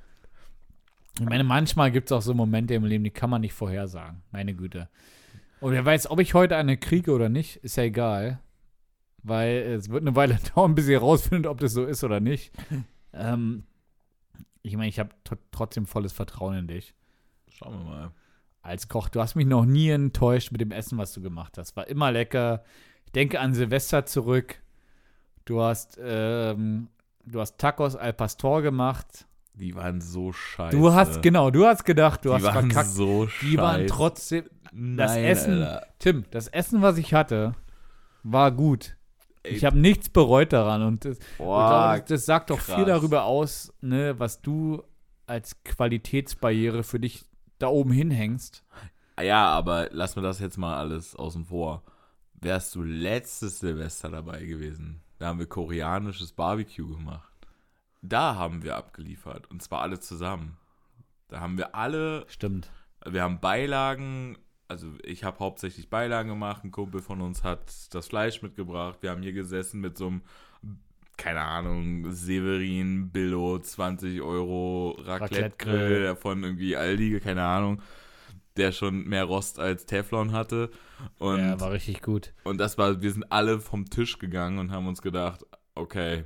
[1.20, 4.22] Ich meine, manchmal gibt es auch so Momente im Leben, die kann man nicht vorhersagen,
[4.32, 4.90] meine Güte.
[5.62, 8.40] Und wer weiß, ob ich heute eine kriege oder nicht, ist ja egal,
[9.24, 12.52] weil es wird eine Weile dauern, bis ihr rausfindet, ob das so ist oder nicht.
[13.18, 13.64] Ähm,
[14.62, 15.12] ich meine, ich habe
[15.52, 16.94] trotzdem volles Vertrauen in dich.
[17.48, 18.12] Schauen wir mal.
[18.62, 19.08] als Koch.
[19.08, 21.78] Du hast mich noch nie enttäuscht mit dem Essen, was du gemacht hast.
[21.78, 22.66] War immer lecker.
[23.06, 24.62] Ich denke an Silvester zurück.
[25.46, 26.90] Du hast, ähm,
[27.26, 29.28] du hast Tacos al Pastor gemacht.
[29.58, 30.76] Die waren so scheiße.
[30.76, 32.90] Du hast, genau, du hast gedacht, du die hast waren verkackt.
[32.90, 33.46] so scheiße.
[33.52, 35.88] Die waren trotzdem, das Nein, Essen- Alter.
[36.00, 37.54] Tim, das Essen, was ich hatte,
[38.24, 38.98] war gut.
[39.44, 43.72] Ich habe nichts bereut daran und das, boah, glaube, das, sagt doch viel darüber aus,
[43.82, 44.82] ne, was du
[45.28, 47.24] als Qualitätsbarriere für dich
[47.60, 48.64] da oben hinhängst.
[49.22, 51.84] Ja, aber lass mir das jetzt mal alles außen vor.
[52.42, 57.32] Wärst du letztes Silvester dabei gewesen, da haben wir koreanisches Barbecue gemacht.
[58.10, 59.50] Da haben wir abgeliefert.
[59.50, 60.58] Und zwar alle zusammen.
[61.28, 62.72] Da haben wir alle, Stimmt.
[63.06, 64.38] wir haben Beilagen,
[64.68, 69.00] also ich habe hauptsächlich Beilagen gemacht, ein Kumpel von uns hat das Fleisch mitgebracht.
[69.02, 70.22] Wir haben hier gesessen mit so einem,
[71.18, 76.16] keine Ahnung, Severin, Billo, 20 Euro Raclette-Grill.
[76.16, 77.82] Von irgendwie Aldi, keine Ahnung,
[78.58, 80.70] der schon mehr Rost als Teflon hatte.
[81.18, 82.34] Und, ja, war richtig gut.
[82.44, 85.44] und das war, wir sind alle vom Tisch gegangen und haben uns gedacht,
[85.74, 86.24] okay,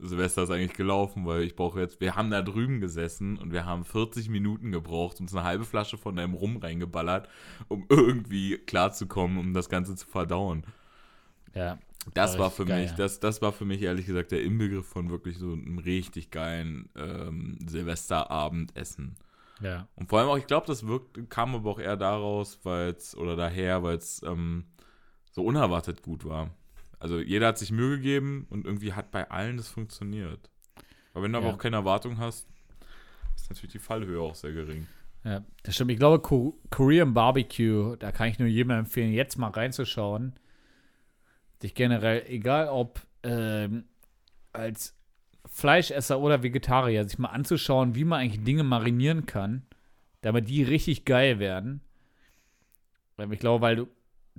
[0.00, 3.64] Silvester ist eigentlich gelaufen, weil ich brauche jetzt, wir haben da drüben gesessen und wir
[3.64, 7.28] haben 40 Minuten gebraucht, uns eine halbe Flasche von deinem Rum reingeballert,
[7.68, 10.64] um irgendwie klarzukommen, um das Ganze zu verdauen.
[11.54, 11.78] Ja.
[12.14, 12.96] Das War war für geil, mich, ja.
[12.96, 16.88] das, das war für mich ehrlich gesagt der Inbegriff von wirklich so einem richtig geilen
[16.96, 19.16] ähm, Silvesterabendessen.
[19.60, 19.86] Ja.
[19.96, 23.14] Und vor allem auch, ich glaube, das wirkt, kam aber auch eher daraus, weil es,
[23.14, 24.64] oder daher, weil es ähm,
[25.30, 26.50] so unerwartet gut war.
[27.00, 30.50] Also jeder hat sich Mühe gegeben und irgendwie hat bei allen das funktioniert.
[31.12, 31.44] Aber wenn du Ja.
[31.44, 32.46] aber auch keine Erwartung hast,
[33.34, 34.86] ist natürlich die Fallhöhe auch sehr gering.
[35.24, 35.90] Ja, das stimmt.
[35.90, 40.34] Ich glaube, Ko Korean Barbecue, da kann ich nur jedem empfehlen, jetzt mal reinzuschauen.
[41.60, 43.84] Sich generell, egal ob ähm,
[44.52, 44.96] als
[45.46, 49.66] Fleischesser oder Vegetarier, sich mal anzuschauen, wie man eigentlich Dinge marinieren kann,
[50.22, 51.80] damit die richtig geil werden.
[53.16, 53.88] Weil Ich glaube, weil du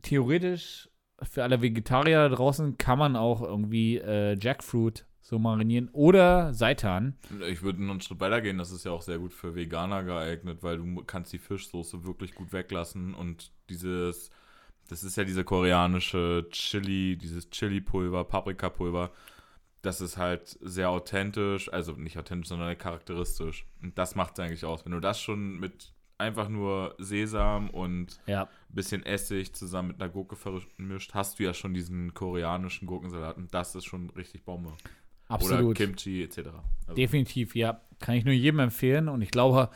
[0.02, 0.90] theoretisch
[1.24, 7.16] für alle Vegetarier da draußen kann man auch irgendwie äh, Jackfruit so marinieren oder Seitan.
[7.50, 10.04] Ich würde noch einen Schritt weiter gehen, das ist ja auch sehr gut für Veganer
[10.04, 14.30] geeignet, weil du kannst die Fischsoße wirklich gut weglassen und dieses,
[14.90, 19.12] das ist ja diese koreanische Chili, dieses Chili-Pulver, Paprikapulver,
[19.82, 23.66] das ist halt sehr authentisch, also nicht authentisch, sondern charakteristisch.
[23.82, 24.86] Und das macht es eigentlich aus.
[24.86, 25.92] Wenn du das schon mit
[26.22, 31.44] einfach nur Sesam und Ja, ein bisschen Essig zusammen mit einer Gurke vermischt, hast du
[31.44, 34.72] ja schon diesen koreanischen Gurkensalat und das ist schon richtig Bombe.
[35.28, 35.62] absolut.
[35.62, 36.38] Oder Kimchi etc.
[36.88, 37.82] Also, Definitiv, ja.
[38.00, 39.10] Kann ich nur jedem empfehlen.
[39.10, 39.70] Und ich glaube,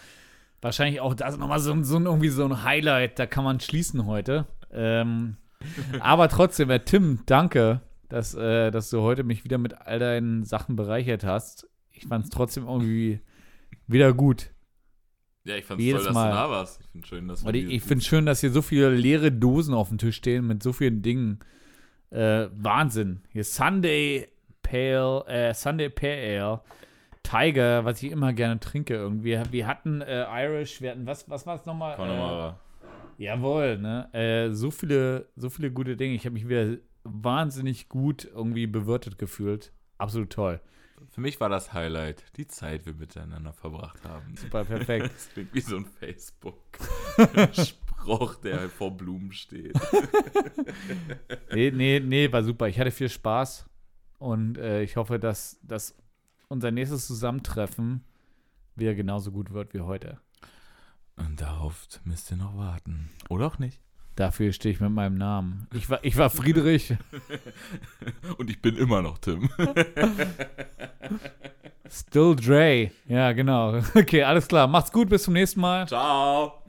[0.61, 4.05] wahrscheinlich auch das nochmal so, ein- so irgendwie so ein Highlight, da kann man schließen
[4.05, 4.45] heute.
[4.71, 5.37] Ähm,
[5.99, 10.43] aber trotzdem, äh, Tim, danke, dass, äh, dass du heute mich wieder mit all deinen
[10.43, 11.67] Sachen bereichert hast.
[11.91, 13.19] Ich fand es trotzdem irgendwie
[13.87, 14.51] wieder gut.
[15.45, 16.29] Ja, ich fand es Jedes toll, dass Mal.
[16.29, 16.81] du da warst.
[16.81, 18.89] Ich finde schön, dass wir Und ich, ich finde es schön, dass hier so viele
[18.89, 21.39] leere Dosen auf dem Tisch stehen mit so vielen Dingen.
[22.09, 23.21] Äh, Wahnsinn.
[23.29, 24.27] Hier Sunday
[24.63, 26.61] Pale, äh, Sunday Pale Ale,
[27.21, 29.39] Tiger, was ich immer gerne trinke irgendwie.
[29.51, 31.95] Wir hatten äh, Irish, wir hatten, was, was war es nochmal?
[31.95, 32.59] Connemara.
[33.17, 34.09] Jawohl, ne?
[34.13, 36.15] Äh, so viele, so viele gute Dinge.
[36.15, 39.71] Ich habe mich wieder wahnsinnig gut irgendwie bewirtet gefühlt.
[39.97, 40.59] Absolut toll.
[41.09, 44.35] Für mich war das Highlight die Zeit, die wir miteinander verbracht haben.
[44.35, 45.05] Super, perfekt.
[45.13, 49.75] Das klingt wie so ein Facebook-Spruch, der vor Blumen steht.
[51.53, 52.67] nee, nee, nee, war super.
[52.67, 53.65] Ich hatte viel Spaß
[54.19, 55.95] und äh, ich hoffe, dass, dass
[56.47, 58.03] unser nächstes Zusammentreffen
[58.75, 60.19] wieder genauso gut wird wie heute.
[61.15, 63.09] Und darauf müsst ihr noch warten.
[63.29, 63.79] Oder auch nicht.
[64.15, 65.67] Dafür stehe ich mit meinem Namen.
[65.73, 66.93] Ich war, ich war Friedrich.
[68.37, 69.49] Und ich bin immer noch Tim.
[71.89, 72.91] Still Dre.
[73.07, 73.81] Ja, genau.
[73.95, 74.67] Okay, alles klar.
[74.67, 75.09] Macht's gut.
[75.09, 75.87] Bis zum nächsten Mal.
[75.87, 76.64] Ciao.